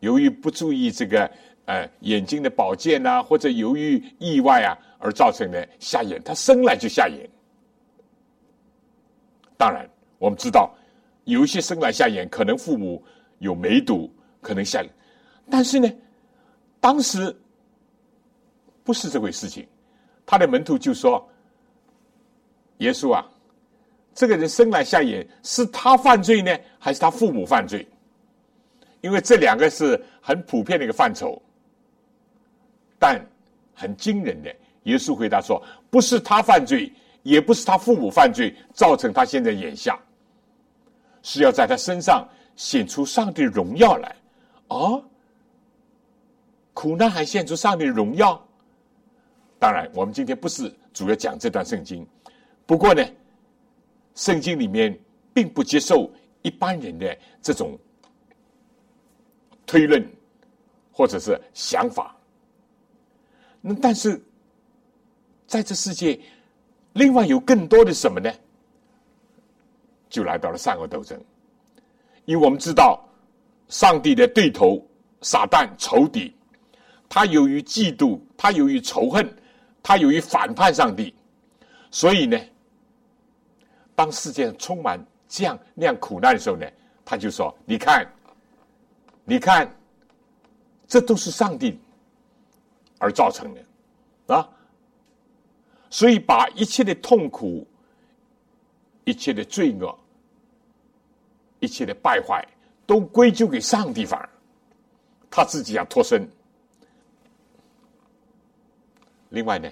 [0.00, 1.30] 由于不注意这个
[1.66, 7.28] 呃眼睛的保健呐，或者由于意外啊而造成的瞎眼，他生来就瞎眼。
[9.58, 9.86] 当然，
[10.18, 10.74] 我们知道
[11.24, 13.04] 有一些生来瞎眼，可能父母
[13.44, 14.82] 有梅毒，可能瞎，
[15.50, 15.92] 但是呢，
[16.80, 17.34] 当时
[18.82, 19.66] 不是这回事情。
[20.26, 21.28] 他的门徒就说
[22.78, 23.24] ：“耶稣啊。”
[24.14, 27.86] 这个人生来瞎眼，是他犯罪呢，还是他父母犯罪？
[29.02, 31.40] 因为这两个是很普遍的一个范畴。
[32.98, 33.20] 但
[33.74, 34.54] 很惊人的，
[34.84, 36.90] 耶稣回答说：“不是他犯罪，
[37.22, 39.98] 也不是他父母犯罪，造成他现在眼瞎，
[41.22, 44.16] 是要在他身上显出上帝荣耀来。”
[44.68, 45.04] 哦，
[46.72, 48.42] 苦难还显出上帝荣耀？
[49.58, 52.06] 当然，我们今天不是主要讲这段圣经，
[52.66, 53.04] 不过呢。
[54.14, 54.96] 圣经里面
[55.32, 56.08] 并不接受
[56.42, 57.76] 一般人的这种
[59.66, 60.08] 推论
[60.92, 62.14] 或者是想法。
[63.60, 64.22] 那但是
[65.48, 66.20] 在这世界，
[66.92, 68.32] 另外有更多的什么呢？
[70.08, 71.20] 就来到了善恶斗争。
[72.24, 73.02] 因为我们知道，
[73.68, 74.84] 上帝的对头
[75.22, 76.34] 撒旦仇敌，
[77.08, 79.36] 他由于嫉妒，他由于仇恨，
[79.82, 81.14] 他由于反叛上帝，
[81.90, 82.38] 所以呢。
[83.96, 86.66] 当世界上充满这样那样苦难的时候呢，
[87.04, 88.04] 他就说：“你看，
[89.24, 89.72] 你看，
[90.88, 91.78] 这都是上帝
[92.98, 94.48] 而造成的啊！
[95.90, 97.64] 所以把一切的痛苦、
[99.04, 99.96] 一切的罪恶、
[101.64, 102.46] 一切的败坏，
[102.86, 104.28] 都归咎给上帝，反而
[105.30, 106.28] 他自己要脱身。
[109.30, 109.68] 另外呢，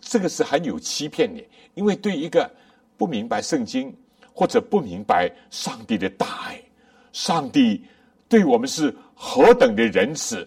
[0.00, 1.42] 这个是很有欺骗的。”
[1.74, 2.48] 因为对一个
[2.96, 3.92] 不明白圣经
[4.32, 6.62] 或者不明白上帝的大爱，
[7.12, 7.84] 上帝
[8.28, 10.46] 对我们是何等的仁慈，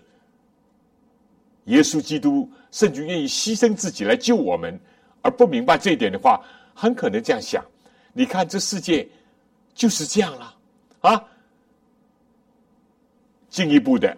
[1.66, 4.80] 耶稣基督甚至愿意牺牲自己来救我们，
[5.22, 6.42] 而不明白这一点的话，
[6.74, 7.62] 很可能这样想：
[8.18, 9.08] 你看这世界
[9.76, 10.56] 就是这样了
[11.02, 11.24] 啊！
[13.48, 14.18] 进一步的，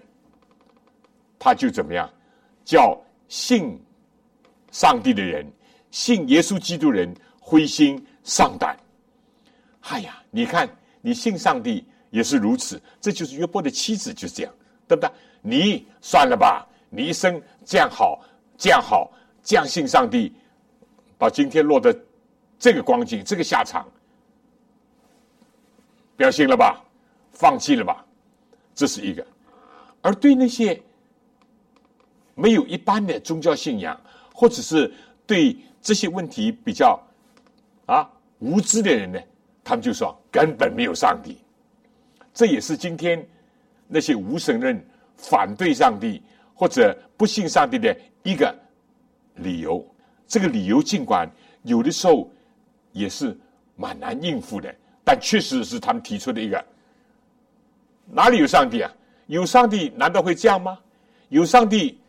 [1.38, 2.10] 他就怎么样
[2.64, 3.78] 叫信
[4.72, 5.46] 上帝的人。
[5.92, 8.78] 信耶稣基督人灰心丧胆，
[9.82, 10.70] 哎呀，你看
[11.02, 14.54] 你信上帝也是如此，这就是约伯的妻子就是这样，
[14.88, 15.12] 对不对？
[15.42, 18.24] 你算了吧，你一生这样好，
[18.58, 19.12] 这样好，
[19.44, 20.34] 这样信上帝，
[21.18, 21.94] 把今天落得
[22.60, 23.88] 这个光景，这个下场，
[26.16, 26.84] 不要信了吧，
[27.32, 28.06] 放弃了吧，
[28.76, 29.26] 这是一个。
[30.02, 30.80] 而对那些
[32.36, 34.00] 没有一般的宗教信仰，
[34.34, 34.94] 或者是
[35.26, 35.58] 对。
[35.82, 37.02] 这些问题比较
[37.86, 38.06] 啊
[38.40, 39.20] 无知的人呢，
[39.64, 41.38] 他们就说根本没有上帝。
[42.34, 43.26] 这也是今天
[43.88, 44.78] 那些无神论、
[45.16, 46.22] 反对上帝
[46.54, 48.54] 或者不信上帝的一个
[49.36, 49.82] 理由。
[50.28, 51.32] 这个理由尽管
[51.64, 52.30] 有的时候
[52.92, 53.38] 也是
[53.76, 54.74] 蛮难应付的，
[55.04, 56.66] 但确实是他们提出的一个。
[58.06, 58.92] 哪里有上帝啊？
[59.28, 60.80] 有上帝难道会这样吗？
[61.30, 62.00] 有上帝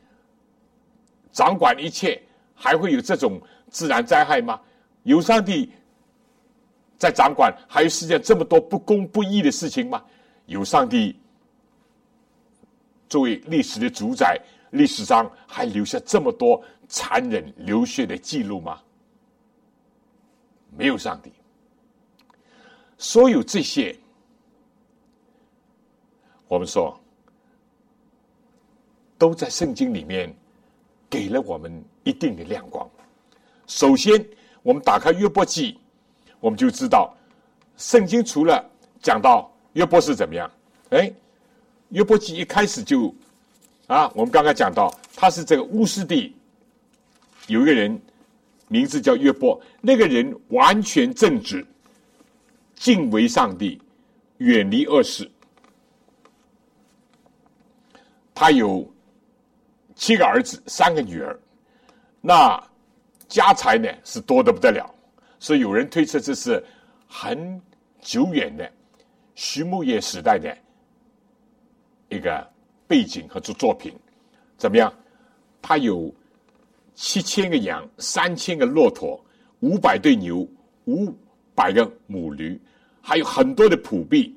[1.31, 2.23] 掌管一切，
[2.55, 3.41] 还会有这种？
[3.69, 4.61] 自然灾害吗？
[5.05, 5.71] 有上帝
[6.99, 10.03] 在掌管，还有世界这么多不公不义的事情吗？
[10.47, 11.17] 有上帝
[13.09, 14.37] 作为历史的主宰，
[14.71, 18.81] 历史上还留下这么多残忍流血的记录吗？
[20.77, 21.33] 没有上帝，
[22.97, 23.97] 所有这些，
[26.49, 26.99] 我们说
[29.19, 30.35] 都在圣经里面
[31.09, 32.89] 给了我们一定的亮光。
[33.67, 34.25] 首先，
[34.63, 35.79] 我们打开约伯记，
[36.41, 37.15] 我们就知道，
[37.77, 38.65] 圣经除了
[39.03, 40.51] 讲到约伯是怎么样，
[40.91, 41.13] 哎，
[41.91, 43.15] 约伯记一开始就，
[43.87, 46.35] 啊，我们刚刚讲到，他是这个乌斯地
[47.47, 48.01] 有一个人，
[48.71, 51.67] 名字叫约伯，那个人完全正直，
[52.75, 53.79] 敬畏上帝，
[54.39, 55.31] 远离恶事，
[58.35, 58.91] 他有
[59.95, 61.39] 七个儿子，三个女儿，
[62.23, 62.59] 那。
[63.31, 64.93] 家财呢是多的不得了，
[65.39, 66.61] 所以有人推测这是
[67.07, 67.63] 很
[68.01, 68.69] 久远的
[69.37, 70.53] 畜牧业时代的
[72.09, 72.45] 一个
[72.89, 73.95] 背景和作作品。
[74.59, 74.93] 怎么样？
[75.63, 76.13] 他有
[77.03, 79.19] 七千个羊，三千个骆驼，
[79.61, 80.47] 五百对牛，
[80.85, 81.11] 五
[81.55, 82.61] 百个母驴，
[83.01, 84.37] 还有很多的仆婢，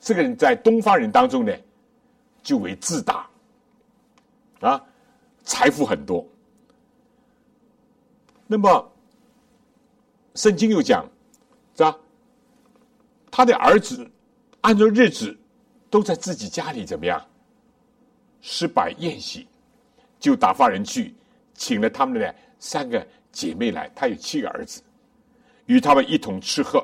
[0.00, 1.56] 这个人在东方人当中呢，
[2.42, 3.30] 就为自大，
[4.58, 4.84] 啊，
[5.44, 6.26] 财富很多。
[8.48, 8.92] 那么，
[10.34, 11.08] 圣经又讲，
[11.76, 11.96] 是吧？
[13.30, 14.04] 他的儿子
[14.62, 15.38] 按照日子
[15.88, 17.24] 都在自己家里怎么样？
[18.40, 19.46] 施摆宴席，
[20.18, 21.14] 就打发人去
[21.60, 23.88] 请了他们的三个姐妹来。
[23.94, 24.80] 他有七个儿子，
[25.66, 26.82] 与他们一同吃喝。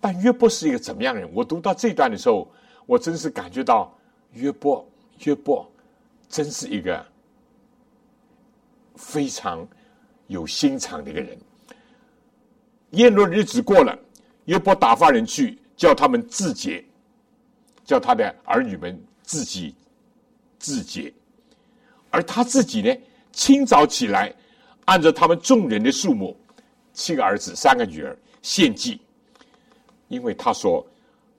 [0.00, 1.28] 但约伯是一个怎么样的人？
[1.34, 2.48] 我读到这段的时候，
[2.86, 3.92] 我真是感觉到
[4.30, 4.88] 约伯，
[5.24, 5.68] 约伯
[6.28, 7.04] 真是一个
[8.94, 9.66] 非常
[10.28, 11.36] 有心肠的一个人。
[12.90, 13.98] 宴乐日子过了，
[14.44, 16.84] 约伯打发人去叫他们自洁，
[17.84, 19.74] 叫他的儿女们自己
[20.60, 21.12] 自洁，
[22.10, 22.94] 而他自己呢，
[23.32, 24.32] 清早起来，
[24.84, 26.36] 按照他们众人的数目，
[26.92, 29.00] 七个儿子，三个女儿献祭。
[30.08, 30.86] 因为他说：“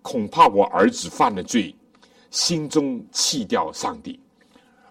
[0.02, 1.76] 恐怕我儿子犯了罪，
[2.32, 4.20] 心中弃掉上帝。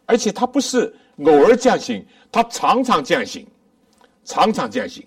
[0.06, 0.94] 而且他不是
[1.24, 3.44] 偶尔这样行，他常常这样行，
[4.24, 5.04] 常常这样行。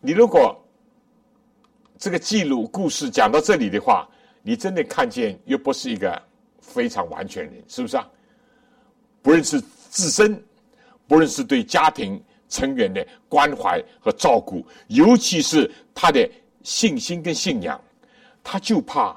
[0.00, 0.56] 你如果
[1.98, 4.08] 这个记录故事讲到这里的话，
[4.42, 6.22] 你真的看见又不是一个
[6.60, 8.08] 非常完全人，是不是啊？
[9.22, 10.42] 不论是自身，
[11.06, 16.28] 不论是对家庭。”成员的关怀和照顾，尤其是他的
[16.64, 17.80] 信心跟信仰，
[18.42, 19.16] 他就怕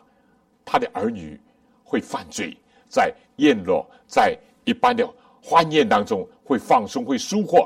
[0.64, 1.42] 他的儿女
[1.84, 2.56] 会犯罪，
[2.88, 7.58] 在宴乐、在一般的欢宴当中会放松、会疏忽、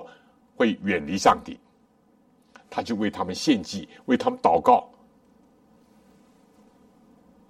[0.55, 1.59] 会远离上帝，
[2.69, 4.89] 他就为他们献祭，为他们祷告。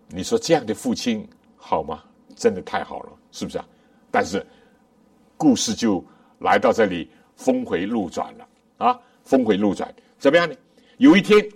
[0.07, 1.23] 你说这样的父亲
[1.55, 2.03] 好吗？
[2.35, 3.67] 真的太好了，是不是啊？
[4.09, 4.43] 但是
[5.37, 6.03] 故事就
[6.39, 7.09] 来到这里。
[7.37, 8.47] 峰回路转了
[8.79, 8.99] 啊！
[9.23, 10.55] 峰回路转，怎么样呢？
[10.97, 11.47] 有一天，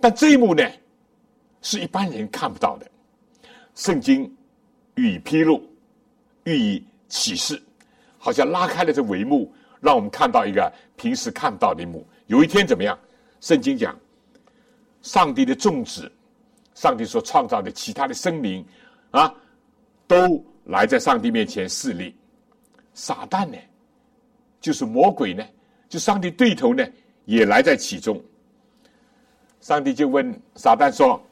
[0.00, 0.66] 但这一幕呢，
[1.60, 2.90] 是一般人看不到的。
[3.74, 4.34] 圣经
[4.94, 5.62] 予以披露，
[6.44, 7.62] 予以启示，
[8.16, 12.08] 好像拉开了这帷幕，让我们看到一个平时看不到的一幕。
[12.26, 12.98] 有一天怎么样？
[13.42, 13.94] 圣经讲，
[15.02, 16.10] 上帝的众子，
[16.74, 18.64] 上帝所创造的其他的生灵
[19.10, 19.34] 啊，
[20.06, 22.16] 都来在上帝面前示例。
[22.98, 23.56] 撒旦呢？
[24.60, 25.44] 就是魔鬼呢，
[25.88, 26.84] 就上帝对头呢，
[27.26, 28.20] 也来在其中。
[29.60, 31.22] 上帝就问撒旦说：“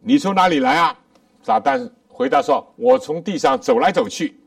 [0.00, 0.98] 你从哪里来啊？”
[1.44, 4.40] 撒旦回答说：“我从地上走来走去，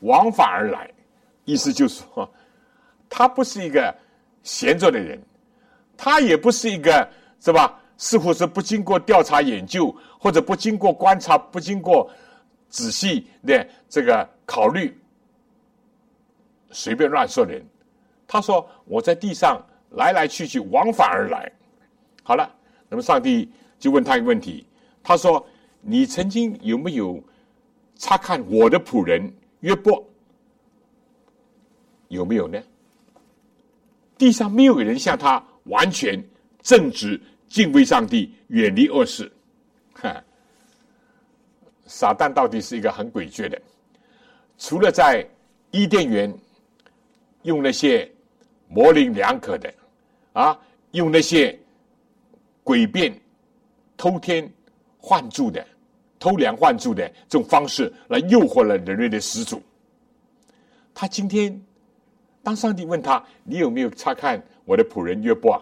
[0.00, 0.90] 往返而来。”
[1.46, 2.30] 意思就是说，
[3.08, 3.94] 他不是一个
[4.42, 5.18] 闲着的人，
[5.96, 7.08] 他也不是一个
[7.40, 7.80] 是吧？
[7.96, 12.10] 似乎是不经过调查研究，或者不经过观察，不经过
[12.74, 14.92] 仔细的这个考虑。
[16.72, 17.64] 随便乱说人，
[18.26, 21.48] 他说我在地上来来去去，往返而来。
[22.24, 22.52] 好了，
[22.88, 23.48] 那么上帝
[23.78, 24.66] 就问他一个问题，
[25.04, 25.46] 他说
[25.80, 27.22] ：“你曾经有没有
[27.94, 30.04] 查看我的仆人约伯？
[32.08, 32.60] 有没有呢？
[34.18, 36.20] 地上没有人像他完全
[36.60, 39.30] 正直、敬畏上帝、远离恶事。
[39.92, 40.24] 哈，
[41.86, 43.60] 撒旦到底是一个很诡谲的，
[44.58, 45.26] 除了在
[45.70, 46.32] 伊甸园。”
[47.44, 48.10] 用那些
[48.68, 49.70] 模棱两可的，
[50.32, 50.58] 啊，
[50.92, 51.54] 用那些
[52.64, 53.14] 诡辩、
[53.98, 54.50] 偷天
[54.96, 55.62] 换柱的、
[56.18, 59.62] 偷梁换柱的这种方式来诱惑了人类的始祖。
[60.94, 61.62] 他今天，
[62.42, 65.52] 当上帝问他：“你有没有查看我的仆人约伯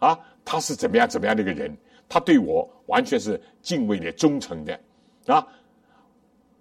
[0.00, 0.08] 啊？
[0.08, 1.72] 啊，他是怎么样怎么样的一个人？
[2.08, 4.76] 他对我完全是敬畏的、忠诚的，
[5.26, 5.46] 啊，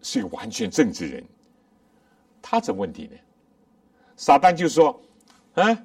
[0.01, 1.24] 是一个完全正直人。
[2.41, 3.18] 他怎么问题呢？”
[4.18, 5.01] 撒旦就说
[5.55, 5.84] ：“啊，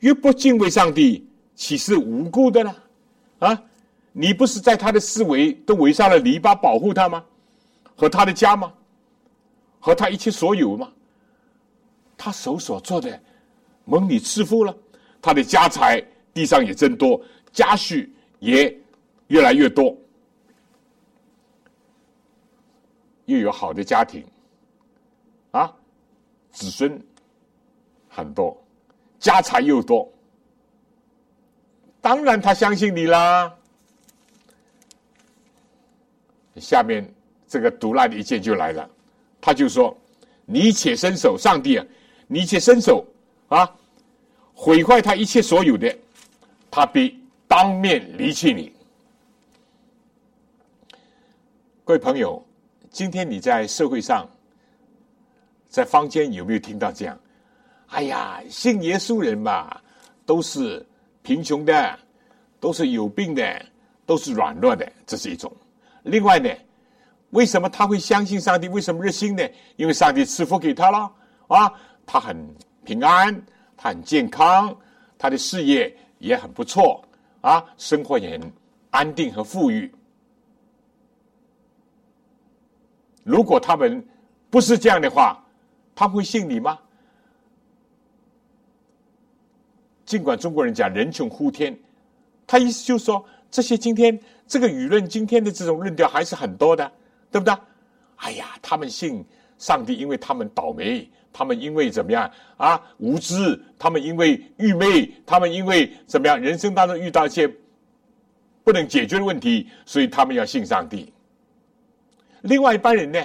[0.00, 2.74] 越不敬畏上帝，岂是无辜的呢？
[3.38, 3.62] 啊，
[4.12, 7.24] 你不是在他的思维都围上了篱笆保护他吗？
[7.94, 8.72] 和他的家吗？
[9.78, 10.90] 和他一切所有吗？
[12.16, 13.20] 他手所做的
[13.84, 14.76] 蒙你赐福了，
[15.20, 16.02] 他的家财
[16.32, 17.20] 地上也增多，
[17.52, 18.08] 家畜
[18.38, 18.76] 也
[19.28, 19.96] 越来越多，
[23.26, 24.24] 又有好的家庭，
[25.52, 25.74] 啊。”
[26.52, 27.02] 子孙
[28.10, 28.62] 很多，
[29.18, 30.06] 家财又多，
[31.98, 33.50] 当然他相信你啦。
[36.56, 37.10] 下面
[37.48, 38.86] 这个毒辣的一件就来了，
[39.40, 39.96] 他就说
[40.44, 41.86] ：“你且伸手，上帝啊，
[42.26, 43.02] 你且伸手
[43.48, 43.74] 啊，
[44.52, 45.98] 毁坏他一切所有的，
[46.70, 47.18] 他必
[47.48, 48.70] 当面离弃你。”
[51.82, 52.44] 各位朋友，
[52.92, 54.28] 今天你在社会上。
[55.68, 57.18] 在坊间有没有听到这样？
[57.88, 59.74] 哎呀，信耶稣人嘛，
[60.26, 60.86] 都是
[61.22, 61.98] 贫穷的，
[62.60, 63.64] 都是有病的，
[64.04, 65.50] 都是软弱的，这是一种。
[66.02, 66.50] 另外呢，
[67.30, 68.68] 为什么他会相信上帝？
[68.68, 69.42] 为什么热心呢？
[69.76, 71.10] 因为上帝赐福给他了
[71.48, 71.72] 啊，
[72.04, 72.36] 他很
[72.84, 73.34] 平安，
[73.74, 74.76] 他很健康，
[75.16, 77.02] 他的事业也很不错
[77.40, 78.52] 啊，生活也很
[78.90, 79.90] 安定和富裕。
[83.22, 84.04] 如果他们
[84.50, 85.42] 不是这样的话，
[85.94, 86.78] 他会信你吗？
[90.04, 91.76] 尽管中国人讲“人穷呼天”，
[92.46, 96.90] 他意思就是说，这些今天这个舆论今天的这种论调还是很多的，
[97.30, 97.54] 对不对？
[98.16, 99.24] 哎呀，他们信
[99.58, 107.50] 上帝，因为他们倒霉，他们因为怎么样啊无知，他们因为愚昧，他们因为怎么样人生当中遇到一些
[108.64, 111.12] 不能解决的问题，所以他们要信上帝。
[112.42, 113.24] 另外一班人呢，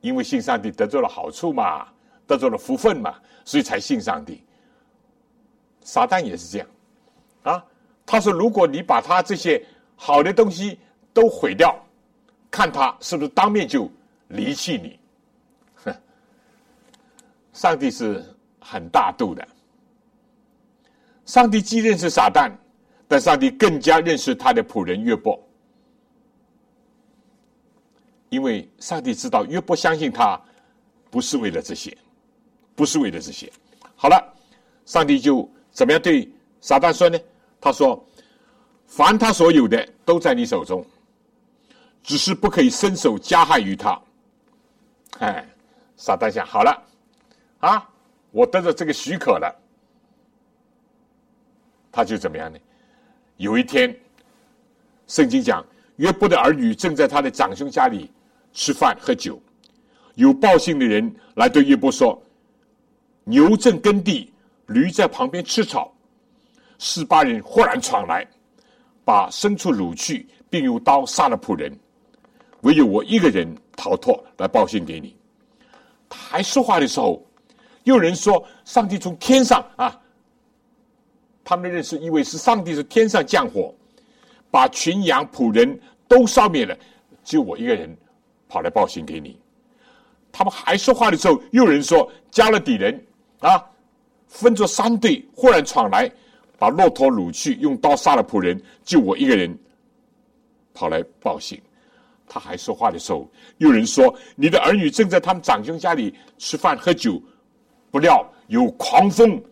[0.00, 1.88] 因为信上帝得到了好处嘛，
[2.26, 3.14] 得到了福分嘛，
[3.44, 4.42] 所以才信上帝。
[5.80, 6.68] 撒旦也是这样，
[7.42, 7.64] 啊，
[8.06, 9.64] 他说：“如果你把他这些
[9.96, 10.78] 好的东西
[11.12, 11.74] 都毁掉，
[12.50, 13.90] 看他是不是当面就
[14.28, 14.98] 离弃你。”
[15.84, 15.94] 哼，
[17.52, 18.24] 上帝是
[18.60, 19.46] 很大度的。
[21.26, 22.50] 上帝既认识撒旦，
[23.08, 25.40] 但上帝更加认识他的仆人约伯，
[28.32, 30.40] 因为上帝知道约伯相信他
[31.10, 31.94] 不是为了这些，
[32.74, 33.52] 不是为了这些。
[33.94, 34.34] 好了，
[34.86, 35.48] 上帝就。
[35.74, 36.30] 怎么样对
[36.60, 37.18] 撒旦说呢？
[37.58, 38.06] 他说
[38.86, 40.84] ：“凡他所有的都在你手中，
[42.02, 43.98] 只是不可以伸手加害于他。”
[45.20, 45.48] 哎，
[45.96, 46.82] 撒旦想好了
[47.60, 47.88] 啊，
[48.32, 49.50] 我得到这个许可了，
[51.90, 52.58] 他就怎么样呢？
[53.38, 53.98] 有一天，
[55.06, 55.64] 圣经讲
[55.96, 58.10] 约伯的儿女正在他的长兄家里
[58.52, 59.40] 吃饭喝酒，
[60.14, 62.20] 有报信的人来对约伯说
[63.24, 64.28] ：“牛正耕地。”
[64.68, 65.92] 驴在旁边吃草，
[66.78, 68.26] 十八人忽然闯来，
[69.04, 71.70] 把牲畜掳去，并用刀杀了仆人。
[72.62, 73.46] 唯有我一个人
[73.76, 75.14] 逃脱，来报信给你。
[76.08, 77.22] 他还说话的时候，
[77.82, 80.00] 有人说：“上帝从天上啊！”
[81.44, 83.74] 他们的认识以为是上帝是天上降火，
[84.50, 85.78] 把群羊仆人
[86.08, 86.74] 都烧灭了，
[87.24, 87.94] 只有我一个人
[88.52, 89.40] 跑来报信给你。
[90.30, 93.02] 他们还说话的时候，又有人说：“加了底人
[93.40, 93.64] 啊！”
[94.28, 96.10] 分作三队，忽然闯来，
[96.58, 99.58] 把骆驼掳去，用刀杀了仆人，就我一个人
[100.74, 101.58] 跑来报信。
[102.28, 103.26] 他还说话的时候，
[103.56, 107.18] 有人说：“你的儿女正在他们长兄家里吃饭喝酒，
[107.90, 109.42] 不料有狂风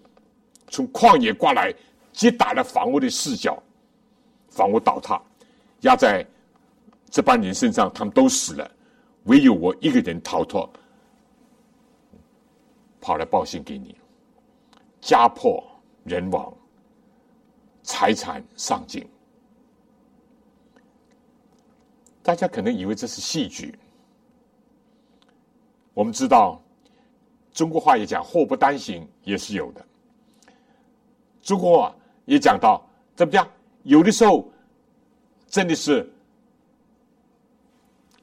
[0.69, 1.75] 从旷野刮来，
[2.13, 3.63] 击打了房屋的四角，
[4.51, 5.19] 房屋倒塌，
[5.81, 6.23] 压在
[7.11, 8.71] 这帮人身上，他们都死了，
[9.25, 10.69] 唯有我一个人逃脱，
[13.01, 13.97] 跑来报信给你。”
[15.01, 15.65] 家破
[16.05, 16.55] 人亡，
[17.83, 19.09] 财产丧尽。
[22.23, 23.79] 大家可能以为这是戏剧。
[25.95, 26.61] 我们知道，
[27.51, 29.85] 中国话也讲“祸不单行”，也是有的。
[31.41, 31.95] 中国话
[32.27, 33.51] 也讲到怎么样？
[33.85, 34.47] 有的时候
[35.49, 36.07] 真的是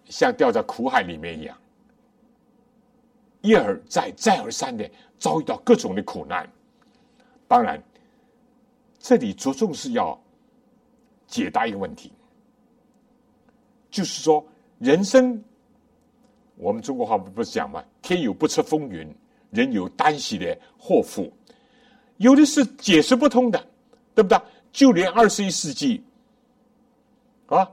[0.10, 1.58] 像掉在苦海里面一样，
[3.42, 4.90] 一而再、再而三的
[5.20, 6.50] 遭遇到各种的苦难。
[7.48, 7.82] 当然，
[9.00, 10.20] 这里着重是要
[11.28, 12.12] 解答一个问题，
[13.90, 14.46] 就是说，
[14.80, 15.42] 人生，
[16.56, 17.84] 我们中国话不是讲吗？
[18.02, 19.14] 天有不测风云，
[19.52, 21.32] 人有旦夕的祸福，
[22.18, 23.60] 有的是解释不通的，
[24.14, 24.40] 对不对？
[24.72, 26.04] 就连二十一世纪，
[27.48, 27.70] 啊，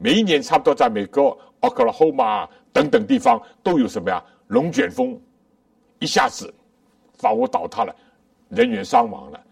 [0.00, 4.24] 每一年差不多在美国、奥克拉荷马等等地方都有什么呀？
[4.46, 5.20] 龙卷风，
[5.98, 6.54] 一下子
[7.14, 7.94] 房屋倒塌了。
[8.48, 9.44] 人员伤亡了，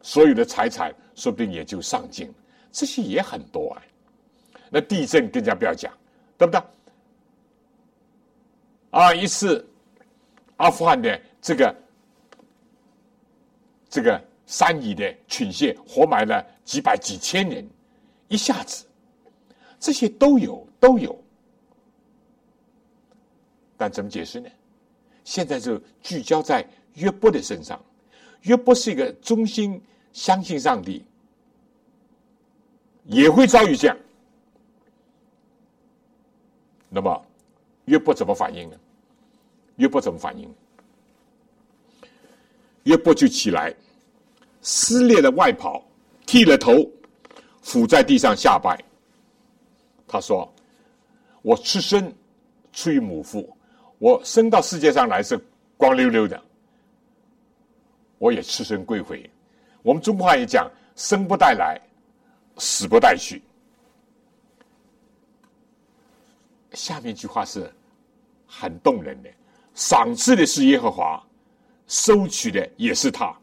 [0.00, 2.32] 所有的财产说不定也就丧尽，
[2.72, 3.82] 这些也很多啊。
[4.70, 5.92] 那地震更加不要讲，
[6.38, 6.62] 对不对？
[8.92, 9.68] 啊，一次
[10.56, 11.76] 阿富汗的这个
[13.90, 17.68] 这个山里的群泻，活埋了几百几千人，
[18.28, 18.86] 一下子，
[19.78, 21.18] 这些都有都有。
[23.76, 24.48] 但怎么解释呢？
[25.24, 27.82] 现在就聚焦在约伯的身上。
[28.42, 29.80] 约伯是一个忠心
[30.12, 31.02] 相信上帝，
[33.04, 33.96] 也会遭遇这样。
[36.90, 37.26] 那么，
[37.86, 38.76] 约伯怎么反应呢？
[39.76, 40.54] 约伯怎么反应？
[42.84, 43.74] 约伯就起来，
[44.60, 45.82] 撕裂了外袍，
[46.26, 46.88] 剃了头，
[47.62, 48.78] 伏在地上下拜。
[50.14, 50.48] 他说
[51.42, 52.14] ：“我出生
[52.72, 53.56] 出于母腹，
[53.98, 55.36] 我生到世界上来是
[55.76, 56.40] 光溜溜的。”
[58.18, 59.28] 我也赤身归回，
[59.82, 61.80] 我们中国话也讲“生不带来，
[62.58, 63.42] 死不带去”。
[66.74, 67.68] 下面一句话是
[68.46, 69.28] 很动人的
[69.74, 71.20] ：“赏赐的是耶和华，
[71.88, 73.36] 收取的也是他。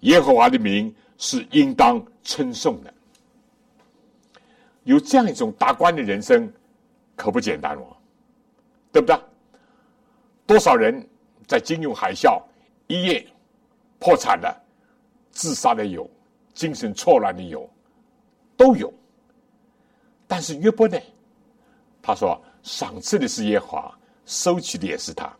[0.00, 2.92] 耶和华的名是应当称颂的。”
[4.90, 6.52] 有这样一种达观的人生，
[7.14, 7.96] 可不简单哦，
[8.90, 9.16] 对不对？
[10.46, 11.08] 多少人
[11.46, 12.42] 在金融海啸
[12.88, 13.24] 一夜
[14.00, 14.52] 破产的、
[15.30, 16.10] 自杀的有，
[16.54, 17.70] 精神错乱的有，
[18.56, 18.92] 都有。
[20.26, 20.98] 但是约伯呢？
[22.02, 25.32] 他说：“赏赐的是耶和华，收取的也是他。”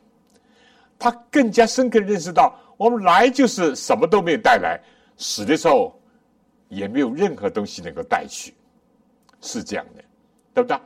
[0.97, 4.81] 他更加深刻认识到，我们来就是什么都没有带来，
[5.17, 6.01] 死的时候
[6.69, 8.55] 也没有任何东西能够带去。
[9.41, 10.05] 是这样的，
[10.55, 10.79] 对不对？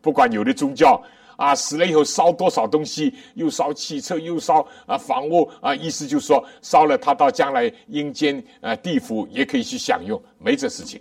[0.00, 1.00] 不管有的宗教
[1.36, 11.00] 啊，死了以后烧多少东西，又烧汽车，又烧啊房屋啊，意思就是说，烧了他到将来阴间啊地府也可以去享用，没这事情。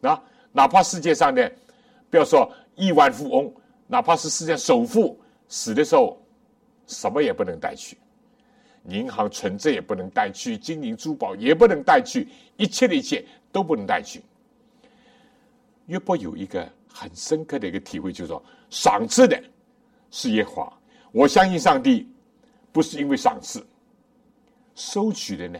[0.00, 0.22] 啊，
[0.52, 1.50] 哪怕世界上的，
[2.10, 3.52] 不要说亿万富翁，
[3.86, 5.18] 哪怕是世界首富，
[5.48, 6.18] 死的时候
[6.86, 7.96] 什么也不能带去，
[8.88, 14.22] 银行存折也不能带去，金银珠宝也不能带去，一切的一切都不能带去。
[15.86, 19.42] 约伯有一个很深刻的一个体会，就是说，赏赐的
[20.10, 20.78] 是耶和华，
[21.12, 22.08] 我相信上帝
[22.72, 23.64] 不是因为赏赐，
[24.74, 25.58] 收取的呢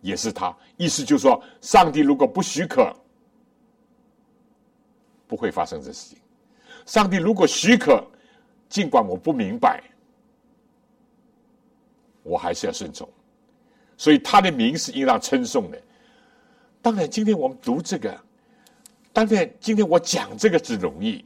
[0.00, 0.56] 也是他。
[0.76, 2.94] 意思就是说，上帝如果不许可，
[5.26, 6.18] 不会发生这事情；
[6.86, 8.02] 上帝如果许可，
[8.68, 9.82] 尽管我不明白，
[12.22, 13.06] 我还是要顺从。
[13.98, 15.82] 所以他的名是应当称颂的。
[16.80, 18.25] 当然，今天我们读这个。
[19.16, 21.24] 当然，今天我讲这个是容易，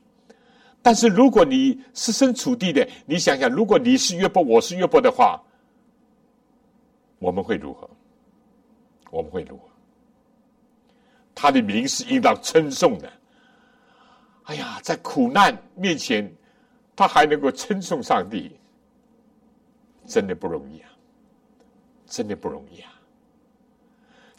[0.80, 5.42] 但是如果你设身处地的，你想想，如果你是约伯，我是约伯的话，
[7.18, 7.90] 我们会如何？
[9.10, 9.64] 我们会如何？
[11.34, 13.12] 他的名是应当称颂的。
[14.44, 16.32] 哎呀，在苦难面前，
[16.94, 18.56] 他还能够称颂上帝，
[20.06, 20.90] 真的不容易啊！
[22.06, 22.92] 真的不容易啊！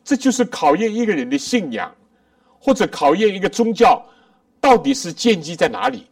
[0.06, 1.94] 这就是考验一个人的信仰。
[2.64, 4.06] 或者考验一个宗教
[4.60, 6.08] 到底是建基在哪里？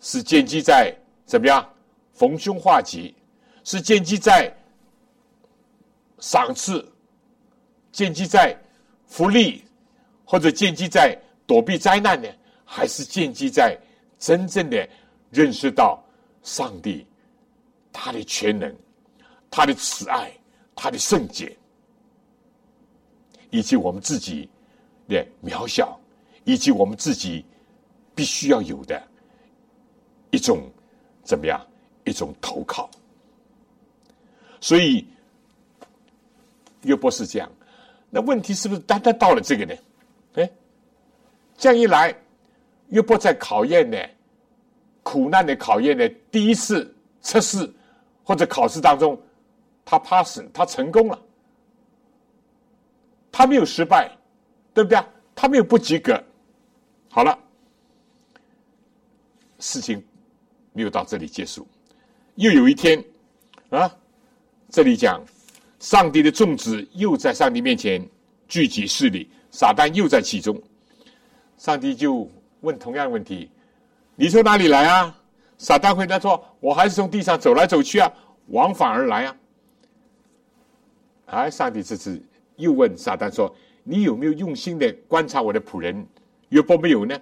[0.00, 0.92] 是建基在
[1.24, 1.64] 怎么样
[2.12, 3.14] 逢凶化吉？
[3.62, 4.52] 是建基在
[6.18, 6.84] 赏赐？
[7.92, 8.56] 建基在
[9.06, 9.62] 福利？
[10.24, 11.16] 或者建基在
[11.46, 12.28] 躲避灾难呢？
[12.64, 13.78] 还是建基在
[14.18, 14.88] 真正的
[15.30, 16.02] 认识到
[16.42, 17.06] 上帝
[17.92, 18.74] 他的全能、
[19.48, 20.32] 他的慈爱、
[20.74, 21.56] 他的圣洁，
[23.50, 24.50] 以及我们自己？
[25.08, 25.98] 的渺小，
[26.44, 27.44] 以及我们自己
[28.14, 29.02] 必须要有的
[30.30, 30.70] 一种
[31.22, 31.60] 怎么样
[32.04, 32.90] 一种投靠。
[34.60, 35.06] 所以
[36.82, 37.50] 约伯是这样，
[38.10, 39.74] 那问题是不是单单到了这个呢？
[40.34, 40.50] 哎，
[41.56, 42.14] 这样一来，
[42.88, 43.98] 约伯在考验呢
[45.02, 47.70] 苦难的考验呢第一次测试
[48.24, 49.20] 或者考试当中，
[49.84, 51.18] 他 pass，他成功了，
[53.30, 54.10] 他没有失败。
[54.74, 54.98] 对不对？
[55.34, 56.22] 他没有不及格。
[57.08, 57.38] 好了，
[59.58, 60.02] 事情
[60.72, 61.66] 没有到这里结束。
[62.36, 63.02] 又有一天
[63.70, 63.90] 啊，
[64.68, 65.22] 这里讲
[65.78, 68.06] 上帝的众子又在上帝面前
[68.46, 70.60] 聚集势力，撒旦又在其中。
[71.58, 73.50] 上帝就问同样的问题
[74.16, 75.14] ：“你从哪里来啊？”
[75.58, 78.12] 撒旦回答说：“我还是从地上走来走去啊，
[78.48, 79.36] 往返而来啊。”
[81.26, 82.22] 哎，上帝这次
[82.56, 83.54] 又问撒旦说。
[83.84, 86.06] 你有没有用心的观察我的仆人
[86.50, 87.20] 约伯没有呢？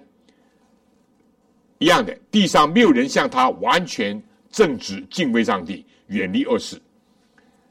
[1.79, 6.79] 一样的，地上没有人像他完全正直、敬畏上帝、远离恶事。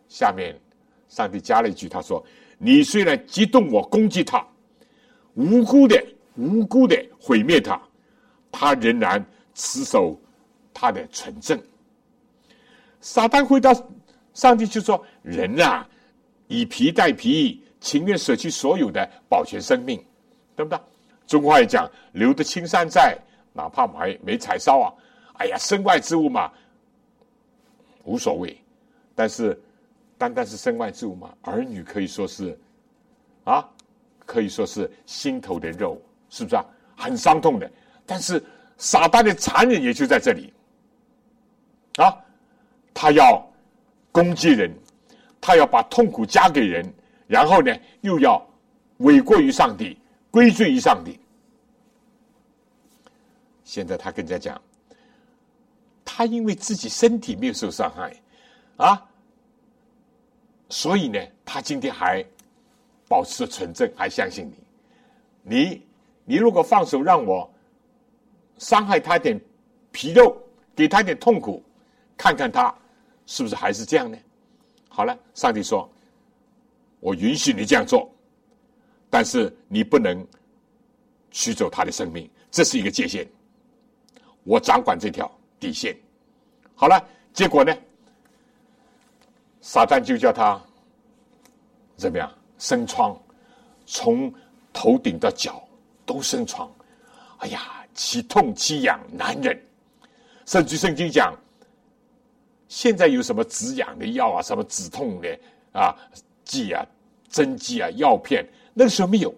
[0.09, 0.59] 下面，
[1.09, 2.25] 上帝加了一句，他说
[2.59, 4.45] ：“你虽然激动我攻击他，
[5.35, 7.81] 无辜的、无辜的毁灭他，
[8.51, 9.25] 他仍然
[9.55, 10.21] 持守
[10.75, 11.57] 他的纯正。”
[13.01, 13.73] 撒旦回答
[14.35, 15.89] 上帝就说：“人啊，
[16.49, 20.05] 以皮代皮。”情愿舍弃所有的保全生命，
[20.55, 20.79] 对不对？
[21.27, 23.17] 中国话也讲“留得青山在，
[23.53, 24.93] 哪怕没没柴烧啊！”
[25.39, 26.53] 哎呀，身外之物嘛，
[28.05, 28.61] 无所谓。
[29.15, 29.59] 但是，
[30.19, 32.59] 单单是身外之物嘛，儿女可以说是
[33.45, 33.67] 啊，
[34.27, 36.65] 可以说是心头的肉，是不是啊？
[36.97, 37.71] 很伤痛的。
[38.05, 38.45] 但是，
[38.77, 40.53] 撒旦的残忍也就在这里
[41.97, 42.15] 啊！
[42.93, 43.43] 他要
[44.13, 44.71] 攻击人，
[45.41, 46.93] 他要把痛苦加给人。
[47.31, 48.45] 然后呢，又要
[48.99, 49.97] 委过于上帝，
[50.33, 51.17] 归罪于上帝。
[53.63, 54.61] 现在他跟人家讲，
[56.05, 58.13] 他因为自己身体没有受伤害，
[58.79, 59.01] 啊，
[60.71, 62.27] 所以呢，他今天还
[63.07, 64.55] 保持纯正，还相信你。
[65.43, 65.87] 你
[66.25, 67.49] 你如果放手让我
[68.59, 69.41] 伤害他点
[69.93, 70.37] 皮肉，
[70.75, 71.63] 给他点痛苦，
[72.17, 72.75] 看看他
[73.25, 74.19] 是不是还是这样呢？
[74.89, 75.89] 好了，上帝说
[77.01, 78.11] ：“我允许你这样做，
[79.09, 80.27] 但是你不能
[81.31, 83.27] 取走他的生命，这是一个界限。
[84.45, 85.97] 我掌管这条底线。”
[86.75, 87.77] 好了，结果呢？
[89.61, 90.59] 撒旦就叫他
[91.97, 93.15] 怎么样生疮，
[93.85, 94.33] 从
[94.73, 95.63] 头顶到脚
[96.07, 96.73] 都生疮。
[97.41, 99.63] 哎呀，其痛其痒难忍。
[100.47, 101.35] 甚至圣经讲，
[102.69, 105.39] 现在有什么止痒的药啊，什么止痛的
[105.73, 105.95] 啊
[106.51, 106.85] 剂啊、
[107.29, 108.45] 针剂啊、药片，
[108.75, 109.33] 那个时候没有。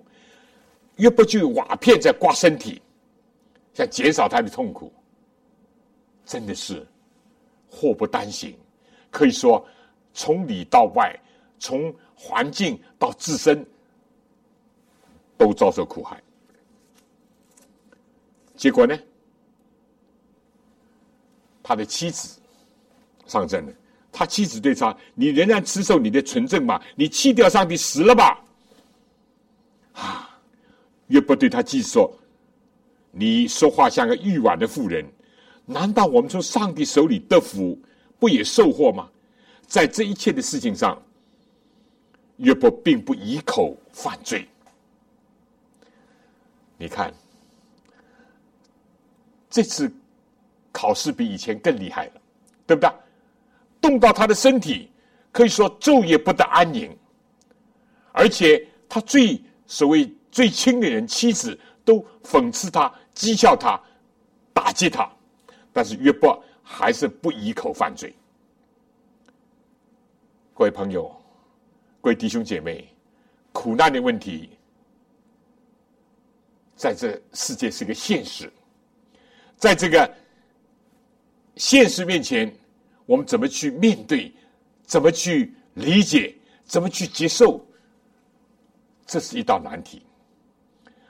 [0.97, 2.81] 约不就瓦片在刮身体，
[3.75, 4.91] 想减少他的痛苦。
[6.25, 6.87] 真的是
[7.69, 8.57] 祸不单行，
[9.11, 9.63] 可以说。
[10.15, 11.19] 从里到外，
[11.59, 13.67] 从环境到自身，
[15.39, 16.23] 都遭受苦害。
[18.57, 18.95] 结果呢？
[21.63, 22.39] 他的妻子
[23.27, 23.73] 上阵了。
[24.13, 26.79] 他妻子对他：“你仍然持守你的纯正吗？
[26.95, 28.39] 你弃掉上帝死了吧？”
[29.95, 30.39] 啊！
[31.09, 32.15] 约伯对他妻子说
[33.11, 35.05] ：“你说话像个欲婉的妇人。
[35.65, 37.79] 难道我们从上帝手里得福，
[38.19, 39.09] 不也受祸吗？”
[39.67, 41.01] 在这一切的事情上，
[42.37, 44.47] 约伯并不以口犯罪。
[46.77, 47.15] 你看，
[49.49, 49.91] 这次
[50.71, 52.21] 考试比以前更厉害了，
[52.67, 52.91] 对不对？
[53.83, 54.91] 动到他的身体，
[55.31, 56.97] 可以说昼夜不得安宁，
[58.13, 63.79] 而且他最所谓最亲的人妻子都讽刺他、讥笑他、
[64.55, 65.11] 打击他，
[65.73, 68.15] 但是约伯还是不以口犯罪。
[70.55, 71.15] 各位朋友，
[72.01, 72.89] 各位弟兄姐妹，
[73.51, 74.51] 苦难的问题
[76.77, 78.53] 在这世界是个现实，
[79.57, 80.09] 在这个
[81.57, 82.55] 现实面前，
[83.07, 84.33] 我们怎么去面对？
[84.85, 86.35] 怎么去理解？
[86.65, 87.65] 怎么去接受？
[89.07, 90.03] 这是一道难题。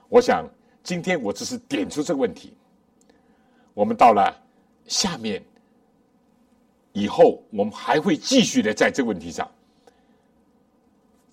[0.09, 0.49] 我想，
[0.83, 2.55] 今天我只是点出这个问题。
[3.75, 4.35] 我们到了
[4.87, 5.43] 下面。
[6.95, 9.51] 以后我们还会继续的在这个问题上，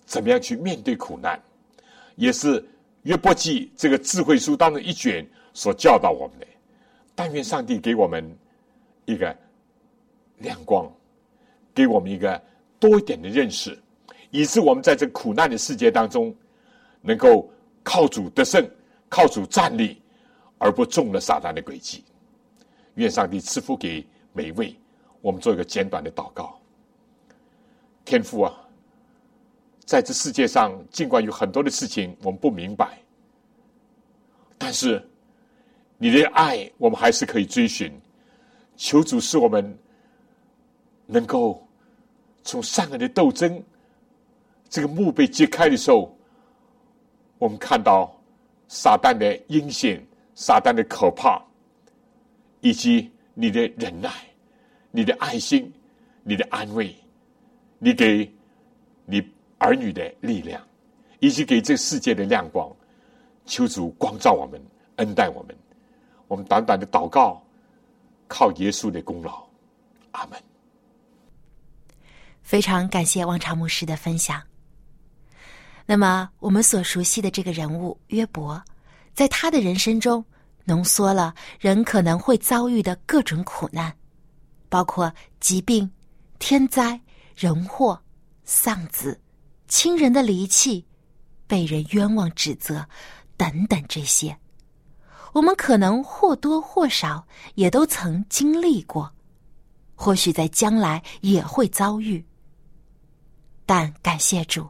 [0.06, 1.38] 怎么样去面对苦难，
[2.16, 2.66] 也是
[3.02, 6.46] 约伯记这个智慧书当中一卷所教导我们的。
[7.14, 8.34] 但愿上帝给我们
[9.04, 9.36] 一个
[10.40, 10.92] 亮光，
[11.72, 12.42] 给我们一个
[12.78, 13.78] 多一点的认识，
[14.30, 16.34] 以致我们在这苦难的世界当中，
[17.00, 17.50] 能够
[17.82, 18.68] 靠主得胜，
[19.08, 20.02] 靠主站立，
[20.58, 22.04] 而不中了撒旦的诡计。
[22.94, 24.76] 愿上帝赐福给每一位。
[25.22, 26.58] 我们做一个简短的祷告。
[28.06, 28.66] 天父啊，
[29.84, 32.98] 在这世界上，尽管有很多的事情我们不明白，
[34.56, 35.06] 但是
[35.98, 37.92] 你的爱我们还是可以追寻。
[38.76, 39.78] 求主使我们
[41.10, 41.66] 能够
[42.44, 43.60] 从善恶的斗争
[44.68, 46.16] 这个幕被揭开的时候，
[47.38, 48.16] 我们看到
[48.68, 50.00] 撒旦的阴险、
[50.36, 51.42] 撒旦的可怕，
[52.60, 54.10] 以及你的忍耐。
[54.92, 55.72] 你的爱心，
[56.24, 56.92] 你的安慰，
[57.78, 58.28] 你给
[59.04, 59.22] 你
[59.58, 60.60] 儿女的力量，
[61.20, 62.68] 以及给这世界的亮光，
[63.46, 64.60] 求主光照我们，
[64.96, 65.56] 恩待我们。
[66.26, 67.40] 我们短短的祷告，
[68.26, 69.46] 靠耶稣的功劳。
[70.10, 70.49] 阿门。
[72.50, 74.42] 非常感谢王朝牧师的分享。
[75.86, 78.60] 那么，我们所熟悉的这个人物约伯，
[79.14, 80.24] 在他的人生中，
[80.64, 83.96] 浓缩了人可能会遭遇的各种苦难。
[84.68, 85.88] 包括疾病、
[86.40, 87.00] 天灾、
[87.36, 88.02] 人祸、
[88.42, 89.20] 丧子、
[89.68, 90.84] 亲人的离弃、
[91.46, 92.84] 被人冤枉指责
[93.36, 94.36] 等等这些，
[95.32, 97.24] 我们可能或多或少
[97.54, 99.08] 也都曾经历过，
[99.94, 102.26] 或许在将来也会遭遇。
[103.70, 104.68] 但感谢主，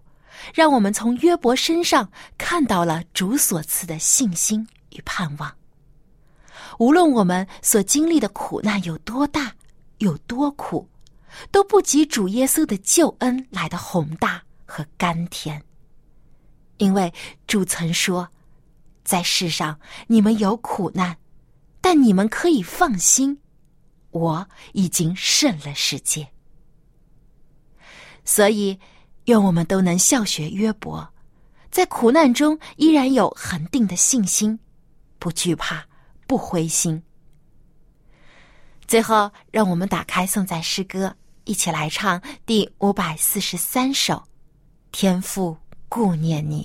[0.52, 5.50] 让我们从约伯身上看到了主所赐的信心与盼望。
[6.78, 9.50] 无论我们所经历的苦难有多大。
[10.00, 10.86] 有多苦，
[11.50, 15.62] 都不及主耶稣的救恩来的宏大和甘甜。
[16.76, 17.10] 因为
[17.46, 18.28] 主曾说，
[19.02, 19.78] 在世上
[20.08, 21.16] 你们有苦难，
[21.80, 23.38] 但你们可以放心，
[24.10, 26.26] 我已经胜了世界。
[28.32, 28.78] 所以，
[29.24, 31.12] 愿我们都能效学约伯，
[31.68, 34.56] 在苦难中依然有恒定的信心，
[35.18, 35.84] 不惧怕，
[36.28, 37.02] 不灰心。
[38.86, 41.12] 最后，让我们打开颂赞诗歌
[41.42, 44.14] 一起来唱第五百四十三首
[44.92, 45.56] 《天父
[45.88, 46.62] 顾念你》。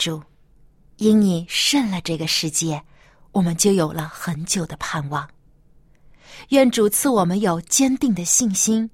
[0.00, 0.22] 主，
[0.96, 2.82] 因你胜了这个世界，
[3.32, 5.28] 我们就有了很久的盼望。
[6.48, 8.88] 愿主赐我们有坚定的信心，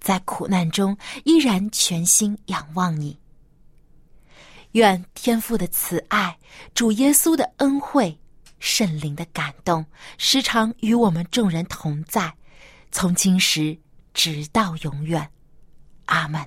[0.00, 3.18] 在苦难中依然全心仰望你。
[4.72, 6.38] 愿天父的慈爱、
[6.72, 8.16] 主耶稣的恩惠、
[8.60, 9.84] 圣灵的感动，
[10.18, 12.32] 时常与我们众人同在，
[12.92, 13.76] 从今时
[14.12, 15.28] 直到永远。
[16.04, 16.46] 阿门。